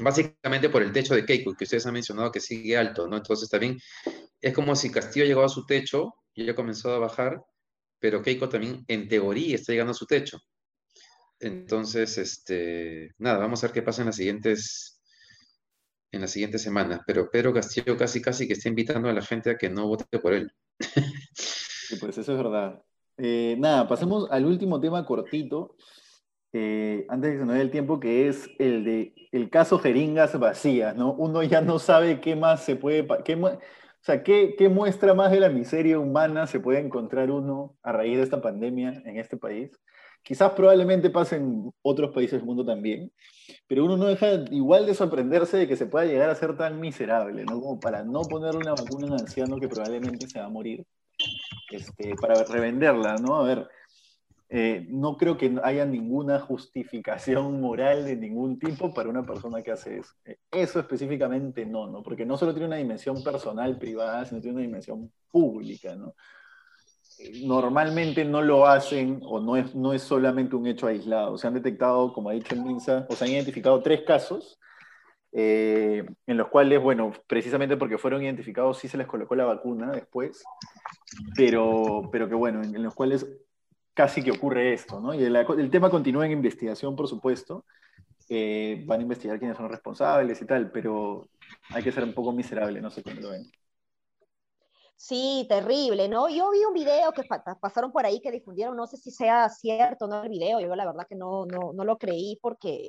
Básicamente 0.00 0.68
por 0.70 0.82
el 0.82 0.92
techo 0.92 1.14
de 1.14 1.24
Keiko, 1.24 1.54
que 1.54 1.64
ustedes 1.64 1.86
han 1.86 1.94
mencionado 1.94 2.32
que 2.32 2.40
sigue 2.40 2.76
alto, 2.76 3.06
¿no? 3.06 3.16
Entonces 3.16 3.48
también 3.48 3.78
es 4.40 4.54
como 4.54 4.74
si 4.74 4.90
Castillo 4.90 5.26
llegó 5.26 5.44
a 5.44 5.48
su 5.48 5.66
techo 5.66 6.14
y 6.34 6.46
ya 6.46 6.54
comenzó 6.54 6.92
a 6.92 6.98
bajar, 6.98 7.42
pero 7.98 8.22
Keiko 8.22 8.48
también 8.48 8.84
en 8.88 9.08
teoría 9.08 9.54
está 9.54 9.72
llegando 9.72 9.92
a 9.92 9.94
su 9.94 10.06
techo. 10.06 10.38
Entonces, 11.38 12.18
este, 12.18 13.14
nada, 13.18 13.38
vamos 13.38 13.62
a 13.62 13.66
ver 13.66 13.74
qué 13.74 13.82
pasa 13.82 14.02
en 14.02 14.06
las 14.06 14.16
siguientes, 14.16 15.02
en 16.12 16.20
las 16.20 16.30
siguientes 16.30 16.62
semanas. 16.62 17.00
Pero 17.06 17.30
Pedro 17.30 17.52
Castillo 17.52 17.96
casi 17.96 18.22
casi 18.22 18.46
que 18.46 18.54
está 18.54 18.68
invitando 18.68 19.08
a 19.08 19.12
la 19.12 19.22
gente 19.22 19.50
a 19.50 19.58
que 19.58 19.68
no 19.68 19.88
vote 19.88 20.18
por 20.18 20.34
él. 20.34 20.50
Pues 22.00 22.16
eso 22.16 22.32
es 22.32 22.38
verdad. 22.38 22.82
Eh, 23.18 23.56
nada, 23.58 23.86
pasemos 23.86 24.26
al 24.30 24.46
último 24.46 24.80
tema 24.80 25.04
cortito, 25.04 25.76
eh, 26.52 27.06
antes 27.08 27.32
que 27.32 27.38
se 27.38 27.44
nos 27.44 27.54
dé 27.54 27.62
el 27.62 27.70
tiempo, 27.70 27.98
que 27.98 28.28
es 28.28 28.50
el 28.58 28.84
de 28.84 29.14
el 29.32 29.48
caso 29.48 29.78
jeringas 29.78 30.38
vacías, 30.38 30.94
¿no? 30.94 31.12
Uno 31.14 31.42
ya 31.42 31.62
no 31.62 31.78
sabe 31.78 32.20
qué 32.20 32.36
más 32.36 32.62
se 32.64 32.76
puede, 32.76 33.06
qué, 33.24 33.34
o 33.34 33.58
sea, 34.00 34.22
¿qué, 34.22 34.54
qué, 34.58 34.68
muestra 34.68 35.14
más 35.14 35.30
de 35.30 35.40
la 35.40 35.48
miseria 35.48 35.98
humana 35.98 36.46
se 36.46 36.60
puede 36.60 36.80
encontrar 36.80 37.30
uno 37.30 37.76
a 37.82 37.92
raíz 37.92 38.18
de 38.18 38.24
esta 38.24 38.42
pandemia 38.42 39.02
en 39.06 39.16
este 39.16 39.36
país. 39.38 39.70
Quizás 40.22 40.52
probablemente 40.52 41.10
pase 41.10 41.36
en 41.36 41.72
otros 41.82 42.12
países 42.12 42.38
del 42.38 42.44
mundo 42.46 42.64
también, 42.64 43.10
pero 43.66 43.84
uno 43.84 43.96
no 43.96 44.06
deja 44.06 44.44
igual 44.50 44.86
de 44.86 44.94
sorprenderse 44.94 45.56
de 45.56 45.66
que 45.66 45.76
se 45.76 45.86
pueda 45.86 46.04
llegar 46.04 46.30
a 46.30 46.34
ser 46.34 46.56
tan 46.56 46.78
miserable, 46.78 47.44
¿no? 47.44 47.60
Como 47.60 47.80
para 47.80 48.04
no 48.04 48.22
ponerle 48.22 48.60
una 48.60 48.72
vacuna 48.72 49.06
a 49.06 49.14
un 49.14 49.20
anciano 49.20 49.58
que 49.58 49.68
probablemente 49.68 50.28
se 50.28 50.38
va 50.38 50.46
a 50.46 50.50
morir, 50.50 50.84
este, 51.70 52.14
para 52.20 52.44
revenderla, 52.44 53.16
¿no? 53.16 53.36
A 53.36 53.44
ver, 53.44 53.68
eh, 54.54 54.84
no 54.90 55.16
creo 55.16 55.38
que 55.38 55.58
haya 55.64 55.86
ninguna 55.86 56.38
justificación 56.38 57.58
moral 57.58 58.04
de 58.04 58.16
ningún 58.16 58.58
tipo 58.58 58.92
para 58.92 59.08
una 59.08 59.24
persona 59.24 59.62
que 59.62 59.72
hace 59.72 59.96
eso. 59.96 60.12
Eh, 60.26 60.36
eso 60.50 60.78
específicamente 60.78 61.64
no, 61.64 61.86
¿no? 61.86 62.02
Porque 62.02 62.26
no 62.26 62.36
solo 62.36 62.52
tiene 62.52 62.66
una 62.66 62.76
dimensión 62.76 63.24
personal, 63.24 63.78
privada, 63.78 64.26
sino 64.26 64.42
tiene 64.42 64.56
una 64.56 64.66
dimensión 64.66 65.10
pública, 65.30 65.96
¿no? 65.96 66.14
Eh, 67.18 67.46
normalmente 67.46 68.26
no 68.26 68.42
lo 68.42 68.66
hacen 68.66 69.20
o 69.22 69.40
no 69.40 69.56
es, 69.56 69.74
no 69.74 69.94
es 69.94 70.02
solamente 70.02 70.54
un 70.54 70.66
hecho 70.66 70.86
aislado. 70.86 71.38
Se 71.38 71.46
han 71.46 71.54
detectado, 71.54 72.12
como 72.12 72.28
ha 72.28 72.34
dicho 72.34 72.54
el 72.54 72.60
MINSA, 72.60 73.06
o 73.08 73.16
se 73.16 73.24
han 73.24 73.30
identificado 73.30 73.80
tres 73.80 74.02
casos 74.02 74.58
en 75.34 76.36
los 76.36 76.48
cuales, 76.48 76.78
bueno, 76.82 77.10
precisamente 77.26 77.78
porque 77.78 77.96
fueron 77.96 78.22
identificados 78.22 78.76
sí 78.76 78.86
se 78.86 78.98
les 78.98 79.06
colocó 79.06 79.34
la 79.34 79.46
vacuna 79.46 79.90
después, 79.90 80.44
pero, 81.34 82.10
pero 82.12 82.28
que 82.28 82.34
bueno, 82.34 82.62
en 82.62 82.82
los 82.82 82.94
cuales 82.94 83.26
casi 83.94 84.22
que 84.22 84.30
ocurre 84.30 84.72
esto, 84.72 85.00
¿no? 85.00 85.14
Y 85.14 85.24
el, 85.24 85.70
tema 85.70 85.90
continúa 85.90 86.26
en 86.26 86.32
investigación, 86.32 86.96
por 86.96 87.08
supuesto. 87.08 87.64
Eh, 88.28 88.82
van 88.86 89.00
a 89.00 89.02
investigar 89.02 89.38
quiénes 89.38 89.56
son 89.56 89.68
responsables 89.68 90.40
y 90.40 90.46
tal, 90.46 90.70
pero 90.70 91.28
hay 91.70 91.82
que 91.82 91.92
ser 91.92 92.04
un 92.04 92.14
poco 92.14 92.32
miserable, 92.32 92.80
no 92.80 92.90
sé 92.90 93.02
cómo 93.02 93.20
lo 93.20 93.30
ven. 93.30 93.50
Sí, 94.96 95.46
terrible, 95.48 96.08
¿no? 96.08 96.28
Yo 96.28 96.52
vi 96.52 96.64
un 96.64 96.72
video 96.72 97.12
que 97.12 97.24
pasaron 97.60 97.90
por 97.90 98.06
ahí 98.06 98.20
que 98.20 98.30
difundieron, 98.30 98.76
no 98.76 98.86
sé 98.86 98.96
si 98.96 99.10
sea 99.10 99.48
cierto 99.48 100.06
no 100.06 100.22
el 100.22 100.28
video, 100.28 100.60
yo 100.60 100.74
la 100.76 100.86
verdad 100.86 101.06
que 101.08 101.16
no, 101.16 101.44
no, 101.44 101.72
no 101.74 101.84
lo 101.84 101.98
creí 101.98 102.38
porque 102.40 102.88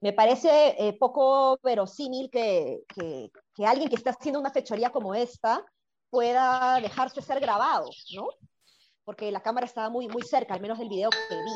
me 0.00 0.12
parece 0.12 0.76
eh, 0.78 0.92
poco 0.98 1.58
verosímil 1.62 2.28
que, 2.30 2.82
que, 2.94 3.30
que, 3.54 3.66
alguien 3.66 3.88
que 3.88 3.96
está 3.96 4.10
haciendo 4.10 4.38
una 4.38 4.50
fechoría 4.50 4.90
como 4.90 5.14
esta 5.14 5.64
pueda 6.10 6.78
dejarse 6.80 7.22
ser 7.22 7.40
grabado, 7.40 7.88
¿no? 8.14 8.28
Porque 9.06 9.30
la 9.30 9.40
cámara 9.40 9.64
estaba 9.64 9.88
muy, 9.88 10.08
muy 10.08 10.22
cerca, 10.22 10.52
al 10.52 10.60
menos 10.60 10.78
del 10.78 10.88
video 10.88 11.08
que 11.10 11.34
vi. 11.36 11.52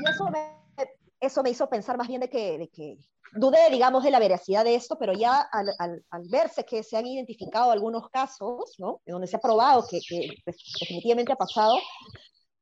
Y 0.00 0.10
eso 0.10 0.30
me, 0.30 0.86
eso 1.20 1.42
me 1.42 1.50
hizo 1.50 1.68
pensar 1.68 1.98
más 1.98 2.06
bien 2.06 2.20
de 2.20 2.30
que, 2.30 2.56
de 2.56 2.68
que 2.68 2.96
dudé, 3.34 3.68
digamos, 3.68 4.04
de 4.04 4.12
la 4.12 4.20
veracidad 4.20 4.64
de 4.64 4.76
esto, 4.76 4.96
pero 4.96 5.12
ya 5.12 5.40
al, 5.40 5.74
al, 5.80 6.04
al, 6.10 6.22
verse 6.30 6.64
que 6.64 6.84
se 6.84 6.96
han 6.96 7.06
identificado 7.06 7.72
algunos 7.72 8.08
casos, 8.10 8.76
¿no? 8.78 9.00
En 9.04 9.14
donde 9.14 9.26
se 9.26 9.36
ha 9.36 9.40
probado 9.40 9.84
que, 9.90 9.98
que 10.08 10.28
definitivamente 10.46 11.32
ha 11.32 11.36
pasado, 11.36 11.76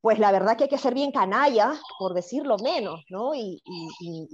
pues 0.01 0.19
la 0.19 0.33
verdad 0.33 0.57
que 0.57 0.65
hay 0.65 0.71
que 0.71 0.79
ser 0.79 0.95
bien 0.95 1.13
canalla, 1.13 1.75
por 1.99 2.15
decirlo 2.15 2.57
menos, 2.57 3.05
¿no? 3.11 3.35
Y, 3.35 3.63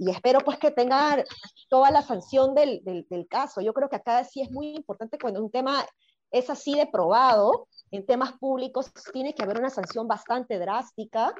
espero 0.09 0.39
pues 0.39 0.57
que 0.59 0.71
tenga 0.71 1.25
toda 1.67 1.91
la 1.91 2.01
sanción 2.03 2.55
del, 2.55 2.81
del, 2.85 3.27
caso. 3.27 3.59
Yo 3.59 3.73
creo 3.73 3.89
que 3.89 3.97
acá 3.97 4.23
sí 4.23 4.41
es 4.41 4.49
muy 4.49 4.75
importante 4.75 5.19
cuando 5.19 5.43
un 5.43 5.51
tema 5.51 5.85
es 6.31 6.49
así 6.49 6.75
de 6.75 6.87
probado, 6.87 7.67
en 7.91 8.05
temas 8.05 8.33
públicos 8.33 8.91
tiene 9.11 9.33
que 9.33 9.43
haber 9.43 9.59
una 9.59 9.69
sanción 9.69 10.07
bastante 10.07 10.59
drástica, 10.59 11.33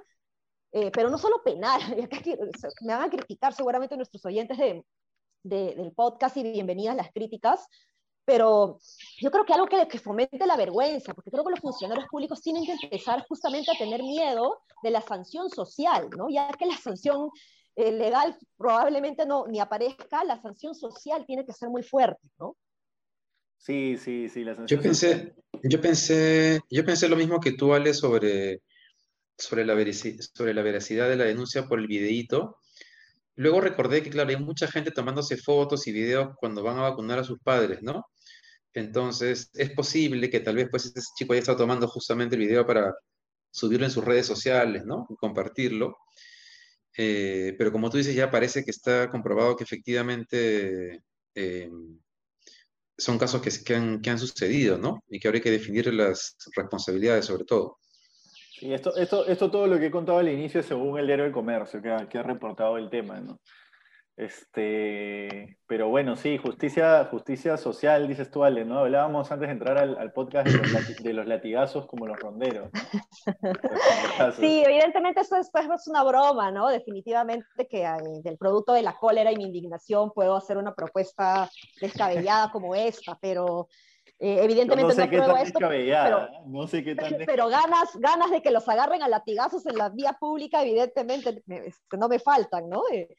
eh, 0.71 0.91
pero 0.91 1.09
no 1.09 1.17
solo 1.17 1.41
penal, 1.43 1.81
me 2.81 2.93
van 2.93 3.03
a 3.03 3.09
criticar 3.09 3.53
seguramente 3.53 3.97
nuestros 3.97 4.25
oyentes 4.25 4.57
de, 4.57 4.83
del 5.43 5.91
podcast 5.93 6.37
y 6.37 6.43
bienvenidas 6.43 6.95
las 6.95 7.11
críticas, 7.11 7.65
pero 8.25 8.77
yo 9.19 9.31
creo 9.31 9.45
que 9.45 9.53
algo 9.53 9.65
que, 9.65 9.87
que, 9.87 9.97
fomente 9.97 10.45
la 10.45 10.55
vergüenza, 10.55 11.13
porque 11.15 11.31
creo 11.31 11.43
que 11.43 11.51
los 11.51 11.59
funcionarios 11.59 12.07
públicos 12.09 12.41
tienen 12.41 12.63
que 12.63 12.75
empezar 12.83 13.25
justamente 13.27 13.71
a 13.71 13.77
tener 13.77 14.03
miedo 14.03 14.61
de 14.83 14.91
la 14.91 15.01
sanción 15.01 15.49
social, 15.49 16.09
¿no? 16.15 16.29
Ya 16.29 16.51
que 16.51 16.67
la 16.67 16.77
sanción 16.77 17.31
eh, 17.75 17.91
legal 17.91 18.37
probablemente 18.57 19.25
no 19.25 19.47
ni 19.47 19.59
aparezca, 19.59 20.23
la 20.23 20.39
sanción 20.41 20.75
social 20.75 21.25
tiene 21.25 21.45
que 21.45 21.53
ser 21.53 21.69
muy 21.69 21.81
fuerte, 21.81 22.21
¿no? 22.37 22.55
Sí, 23.59 23.97
sí, 23.97 24.29
sí, 24.29 24.43
la 24.43 24.65
yo 24.65 24.81
pensé, 24.81 25.35
yo 25.63 25.79
pensé, 25.79 26.61
yo 26.71 26.83
pensé 26.83 27.07
lo 27.07 27.15
mismo 27.15 27.39
que 27.39 27.51
tú, 27.51 27.73
Ale, 27.73 27.93
sobre, 27.93 28.61
sobre, 29.37 29.65
la, 29.65 29.75
sobre 30.33 30.53
la 30.53 30.63
veracidad 30.63 31.07
de 31.07 31.17
la 31.17 31.25
denuncia 31.25 31.67
por 31.67 31.79
el 31.79 31.87
videíto, 31.87 32.57
Luego 33.39 33.61
recordé 33.61 34.03
que, 34.03 34.09
claro, 34.09 34.31
hay 34.31 34.35
mucha 34.35 34.67
gente 34.67 34.91
tomándose 34.91 35.37
fotos 35.37 35.87
y 35.87 35.93
videos 35.93 36.35
cuando 36.35 36.61
van 36.61 36.77
a 36.77 36.81
vacunar 36.81 37.19
a 37.19 37.23
sus 37.23 37.39
padres, 37.39 37.81
¿no? 37.81 38.05
Entonces, 38.73 39.49
es 39.53 39.71
posible 39.71 40.29
que 40.29 40.41
tal 40.41 40.57
vez 40.57 40.67
pues 40.69 40.87
este 40.87 40.99
chico 41.17 41.31
haya 41.31 41.39
estado 41.39 41.59
tomando 41.59 41.87
justamente 41.87 42.35
el 42.35 42.41
video 42.41 42.65
para 42.65 42.93
subirlo 43.49 43.85
en 43.85 43.91
sus 43.91 44.03
redes 44.03 44.25
sociales, 44.25 44.83
¿no? 44.85 45.07
Y 45.09 45.15
compartirlo. 45.15 45.95
Eh, 46.97 47.55
pero 47.57 47.71
como 47.71 47.89
tú 47.89 47.95
dices, 47.95 48.13
ya 48.13 48.29
parece 48.29 48.65
que 48.65 48.71
está 48.71 49.09
comprobado 49.09 49.55
que 49.55 49.63
efectivamente 49.63 51.01
eh, 51.33 51.71
son 52.99 53.17
casos 53.17 53.41
que, 53.41 53.75
han, 53.75 54.01
que, 54.01 54.09
han, 54.09 54.19
sucedido, 54.19 54.77
¿no? 54.77 55.03
Y 55.09 55.19
que 55.19 55.29
hay 55.29 55.41
que 55.41 55.51
definir 55.51 55.91
las 55.93 56.35
responsabilidades 56.55 57.25
sobre 57.25 57.45
todo. 57.45 57.77
Y 58.61 58.73
esto, 58.73 58.95
esto, 58.97 59.25
esto 59.25 59.49
todo 59.49 59.67
lo 59.67 59.79
que 59.79 59.87
he 59.87 59.91
contado 59.91 60.19
al 60.19 60.29
inicio 60.29 60.61
según 60.61 60.99
el 60.99 61.07
diario 61.07 61.23
del 61.23 61.33
comercio, 61.33 61.81
que 61.81 62.07
que 62.09 62.17
ha 62.17 62.23
reportado 62.23 62.77
el 62.77 62.89
tema, 62.89 63.19
¿no? 63.19 63.39
Este, 64.19 65.57
pero 65.65 65.87
bueno, 65.87 66.17
sí, 66.17 66.37
justicia, 66.37 67.05
justicia 67.05 67.55
social, 67.55 68.05
dices 68.05 68.29
tú, 68.29 68.43
Ale, 68.43 68.65
¿no? 68.65 68.79
Hablábamos 68.79 69.31
antes 69.31 69.47
de 69.47 69.53
entrar 69.53 69.77
al, 69.77 70.11
podcast 70.11 70.49
de 70.49 71.13
los, 71.13 71.25
latigazos 71.25 71.87
como 71.87 72.05
los 72.05 72.19
ronderos. 72.19 72.69
Sí, 74.37 74.61
evidentemente 74.65 75.21
esto, 75.21 75.37
es 75.37 75.87
una 75.87 76.03
broma, 76.03 76.51
¿no? 76.51 76.67
Definitivamente 76.67 77.45
que 77.69 77.87
del 78.21 78.37
producto 78.37 78.73
de 78.73 78.81
la 78.81 78.97
cólera 78.97 79.31
y 79.31 79.37
mi 79.37 79.45
indignación 79.45 80.11
puedo 80.11 80.35
hacer 80.35 80.57
una 80.57 80.75
propuesta 80.75 81.49
descabellada 81.79 82.51
como 82.51 82.75
esta, 82.75 83.17
pero 83.21 83.69
eh, 84.19 84.39
evidentemente 84.43 84.95
no, 84.95 85.01
sé 85.01 85.09
qué 85.09 85.17
tan 85.17 85.37
esto, 85.37 85.59
pero, 85.69 86.27
no 86.45 86.67
sé 86.67 86.83
qué 86.83 86.93
tan 86.93 87.15
pero 87.25 87.47
ganas, 87.47 87.95
ganas 87.95 88.31
de 88.31 88.41
que 88.41 88.51
los 88.51 88.67
agarren 88.67 89.01
a 89.01 89.07
latigazos 89.07 89.65
en 89.65 89.77
la 89.77 89.87
vía 89.87 90.17
pública, 90.19 90.61
evidentemente 90.61 91.41
este, 91.47 91.97
no 91.97 92.09
me 92.09 92.19
faltan, 92.19 92.67
¿no? 92.67 92.81
Eh, 92.91 93.15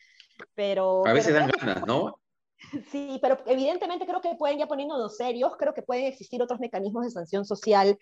pero, 0.55 1.07
a 1.07 1.13
veces 1.13 1.35
dan 1.35 1.51
ganas, 1.51 1.87
¿no? 1.87 2.17
Sí, 2.93 3.19
pero 3.23 3.39
evidentemente 3.47 4.07
creo 4.07 4.21
que 4.21 4.35
pueden, 4.35 4.59
ya 4.59 4.67
poniéndonos 4.67 5.17
serios, 5.17 5.57
creo 5.59 5.73
que 5.73 5.81
pueden 5.81 6.05
existir 6.05 6.43
otros 6.43 6.61
mecanismos 6.61 7.05
de 7.05 7.11
sanción 7.11 7.47
social 7.47 7.97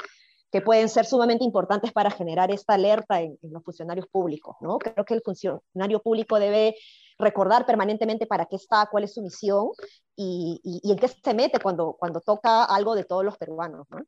que 0.50 0.61
pueden 0.61 0.88
ser 0.88 1.07
sumamente 1.07 1.45
importantes 1.45 1.92
para 1.92 2.11
generar 2.11 2.50
esta 2.50 2.75
alerta 2.75 3.21
en, 3.21 3.38
en 3.40 3.52
los 3.52 3.62
funcionarios 3.62 4.07
públicos, 4.09 4.57
¿no? 4.61 4.78
Creo 4.78 5.04
que 5.04 5.14
el 5.14 5.23
funcionario 5.23 6.02
público 6.02 6.40
debe 6.40 6.75
recordar 7.18 7.66
permanentemente 7.66 8.26
para 8.26 8.47
qué 8.47 8.57
está, 8.57 8.88
cuál 8.90 9.04
es 9.04 9.14
su 9.14 9.23
misión 9.23 9.68
y, 10.16 10.61
y, 10.64 10.90
en 10.90 10.99
qué 10.99 11.09
se 11.09 11.35
mete 11.35 11.59
cuando, 11.61 11.97
cuando 11.99 12.21
toca 12.21 12.64
algo 12.64 12.95
de 12.95 13.04
todos 13.04 13.25
los 13.25 13.37
peruanos. 13.37 13.87
¿no? 13.90 13.99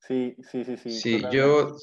Sí, 0.00 0.36
sí, 0.50 0.64
sí, 0.64 0.76
sí. 0.76 0.90
Sí, 0.90 1.22
yo 1.30 1.76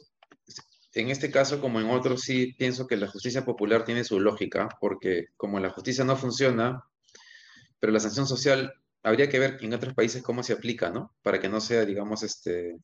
en 0.95 1.09
este 1.09 1.29
caso, 1.29 1.59
como 1.59 1.81
en 1.81 1.89
otros, 1.89 2.21
sí 2.21 2.53
pienso 2.57 2.87
que 2.87 2.95
la 2.95 3.07
justicia 3.07 3.43
popular 3.43 3.83
tiene 3.83 4.03
su 4.05 4.19
lógica, 4.19 4.69
porque 4.79 5.27
como 5.35 5.59
la 5.59 5.69
justicia 5.69 6.05
no 6.05 6.15
funciona, 6.15 6.83
pero 7.79 7.91
la 7.91 7.99
sanción 7.99 8.25
social 8.27 8.73
habría 9.03 9.29
que 9.29 9.39
ver 9.39 9.57
en 9.61 9.73
otros 9.73 9.93
países 9.93 10.23
cómo 10.23 10.41
se 10.41 10.53
aplica, 10.53 10.89
¿no? 10.89 11.13
Para 11.21 11.39
que 11.39 11.49
no 11.49 11.59
sea, 11.59 11.85
digamos, 11.85 12.23
este, 12.23 12.77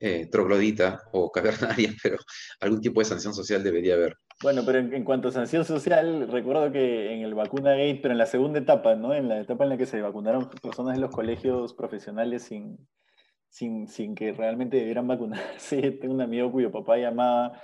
eh, 0.00 0.28
troglodita 0.30 1.02
o 1.12 1.30
cavernaria, 1.32 1.94
pero 2.02 2.18
algún 2.60 2.80
tipo 2.80 3.00
de 3.00 3.06
sanción 3.06 3.32
social 3.32 3.62
debería 3.62 3.94
haber. 3.94 4.16
Bueno, 4.42 4.62
pero 4.66 4.78
en, 4.78 5.04
cuanto 5.04 5.28
a 5.28 5.32
sanción 5.32 5.64
social, 5.64 6.28
recuerdo 6.30 6.70
que 6.72 7.12
en 7.12 7.22
el 7.22 7.34
Vacuna 7.34 7.72
Gate, 7.72 8.00
pero 8.02 8.12
en 8.12 8.18
la 8.18 8.26
segunda 8.26 8.58
etapa, 8.58 8.94
¿no? 8.96 9.14
En 9.14 9.28
la 9.28 9.40
etapa 9.40 9.64
en 9.64 9.70
la 9.70 9.76
que 9.76 9.86
se 9.86 10.00
vacunaron 10.00 10.48
personas 10.62 10.96
en 10.96 11.00
los 11.00 11.10
colegios 11.10 11.74
profesionales 11.74 12.42
sin, 12.42 12.76
sin, 13.48 13.88
sin 13.88 14.14
que 14.14 14.32
realmente 14.32 14.76
debieran 14.76 15.06
vacunarse. 15.06 15.80
Tengo 16.00 16.14
un 16.14 16.20
amigo 16.20 16.50
cuyo 16.50 16.70
papá 16.70 16.96
llamaba 16.96 17.60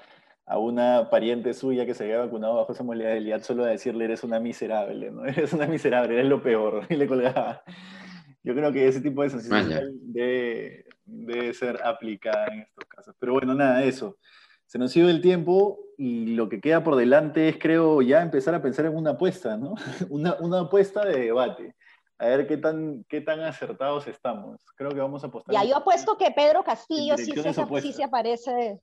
a 0.47 0.59
una 0.59 1.09
pariente 1.11 1.55
suya 1.55 1.87
que 1.87 1.95
se 1.95 2.05
había 2.05 2.19
vacunado 2.19 2.57
bajo 2.57 2.73
esa 2.73 2.83
modalidad 2.83 3.43
solo 3.43 3.65
a 3.65 3.69
decirle 3.69 4.05
eres 4.05 4.25
una 4.25 4.41
miserable, 4.41 5.11
¿no? 5.11 5.25
Eres 5.27 5.53
una 5.53 5.67
miserable, 5.67 6.15
eres 6.15 6.29
lo 6.29 6.43
peor, 6.43 6.87
y 6.91 6.97
le 6.97 7.07
colgaba. 7.07 7.63
Yo 8.43 8.55
creo 8.55 8.73
que 8.73 8.87
ese 8.87 9.01
tipo 9.01 9.23
de 9.23 9.31
sanción 9.31 9.63
social 9.63 9.91
debe, 10.03 10.85
debe 11.07 11.55
ser 11.55 11.81
aplicada 11.83 12.47
en 12.49 12.61
estos 12.61 12.85
casos. 12.85 13.17
Pero 13.19 13.33
bueno, 13.33 13.55
nada, 13.55 13.83
eso 13.85 14.19
se 14.67 14.79
nos 14.79 14.93
sigue 14.93 15.09
el 15.09 15.21
tiempo 15.21 15.79
y 15.97 16.35
lo 16.35 16.49
que 16.49 16.61
queda 16.61 16.83
por 16.83 16.97
delante 16.97 17.49
es, 17.49 17.59
creo, 17.59 18.03
ya 18.03 18.23
empezar 18.23 18.55
a 18.55 18.61
pensar 18.61 18.87
en 18.87 18.97
una 18.97 19.11
apuesta, 19.11 19.57
¿no? 19.57 19.75
Una, 20.11 20.35
una 20.41 20.61
apuesta 20.61 21.05
de 21.05 21.27
debate. 21.27 21.77
A 22.19 22.27
ver 22.27 22.47
qué 22.47 22.57
tan, 22.57 23.05
qué 23.09 23.21
tan 23.21 23.41
acertados 23.41 24.07
estamos. 24.07 24.61
Creo 24.77 24.91
que 24.91 25.01
vamos 25.01 25.25
a 25.25 25.27
apostar. 25.27 25.55
Ya, 25.55 25.65
yo 25.65 25.77
apuesto 25.77 26.17
que 26.17 26.31
Pedro 26.31 26.63
Castillo 26.63 27.17
sí 27.17 27.33
se, 27.93 28.05
aparece. 28.05 28.81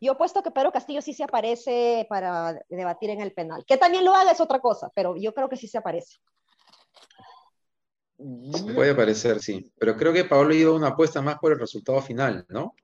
Yo 0.00 0.12
apuesto 0.12 0.42
que 0.42 0.50
Pedro 0.50 0.72
Castillo 0.72 1.02
sí 1.02 1.12
se 1.12 1.24
aparece 1.24 2.06
para 2.08 2.58
debatir 2.68 3.10
en 3.10 3.20
el 3.20 3.32
penal. 3.32 3.64
Que 3.66 3.76
también 3.76 4.04
lo 4.04 4.14
haga 4.14 4.32
es 4.32 4.40
otra 4.40 4.60
cosa, 4.60 4.90
pero 4.94 5.16
yo 5.16 5.34
creo 5.34 5.48
que 5.48 5.56
sí 5.56 5.68
se 5.68 5.78
aparece. 5.78 6.16
Puede 8.74 8.92
aparecer, 8.92 9.40
sí. 9.40 9.70
Pero 9.78 9.96
creo 9.96 10.12
que 10.12 10.24
Pablo 10.24 10.54
iba 10.54 10.72
una 10.72 10.88
apuesta 10.88 11.20
más 11.20 11.38
por 11.38 11.52
el 11.52 11.58
resultado 11.58 12.00
final, 12.00 12.46
¿no? 12.48 12.74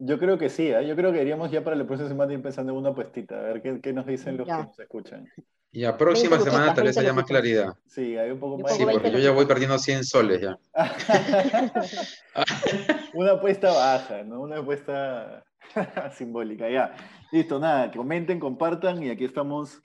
Yo 0.00 0.18
creo 0.18 0.38
que 0.38 0.48
sí, 0.48 0.68
¿eh? 0.68 0.86
yo 0.86 0.94
creo 0.94 1.12
que 1.12 1.20
iríamos 1.20 1.50
ya 1.50 1.62
para 1.62 1.74
la 1.74 1.84
próxima 1.84 2.08
semana 2.08 2.32
ir 2.32 2.42
pensando 2.42 2.72
en 2.72 2.78
una 2.78 2.94
puestita, 2.94 3.36
a 3.36 3.42
ver 3.42 3.60
qué, 3.60 3.80
qué 3.80 3.92
nos 3.92 4.06
dicen 4.06 4.36
los 4.36 4.46
que 4.46 4.52
nos 4.52 4.78
escuchan. 4.78 5.28
Y 5.70 5.80
la 5.80 5.98
próxima 5.98 6.40
semana 6.40 6.74
tal 6.74 6.84
vez 6.84 6.96
haya 6.96 7.12
más 7.12 7.24
claridad. 7.24 7.74
Sí, 7.86 8.16
hay 8.16 8.30
un 8.30 8.40
poco 8.40 8.58
más. 8.58 8.74
Sí, 8.74 8.86
porque 8.90 9.10
yo 9.10 9.18
ya 9.18 9.32
voy 9.32 9.44
perdiendo 9.44 9.78
100 9.78 10.04
soles 10.04 10.40
ya. 10.40 10.58
una 13.14 13.32
apuesta 13.32 13.70
baja, 13.70 14.22
¿no? 14.22 14.40
Una 14.40 14.58
apuesta 14.58 15.44
simbólica, 16.16 16.70
ya. 16.70 16.94
Listo, 17.30 17.58
nada, 17.58 17.90
comenten, 17.90 18.40
compartan 18.40 19.02
y 19.02 19.10
aquí 19.10 19.24
estamos 19.24 19.82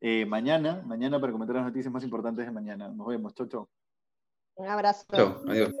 eh, 0.00 0.24
mañana, 0.26 0.82
mañana 0.86 1.20
para 1.20 1.32
comentar 1.32 1.56
las 1.56 1.64
noticias 1.64 1.92
más 1.92 2.04
importantes 2.04 2.46
de 2.46 2.52
mañana. 2.52 2.88
Nos 2.88 3.08
vemos, 3.08 3.34
chau, 3.34 3.48
chau. 3.48 3.68
Un 4.54 4.68
abrazo. 4.68 5.04
Chau, 5.12 5.42
adiós. 5.48 5.72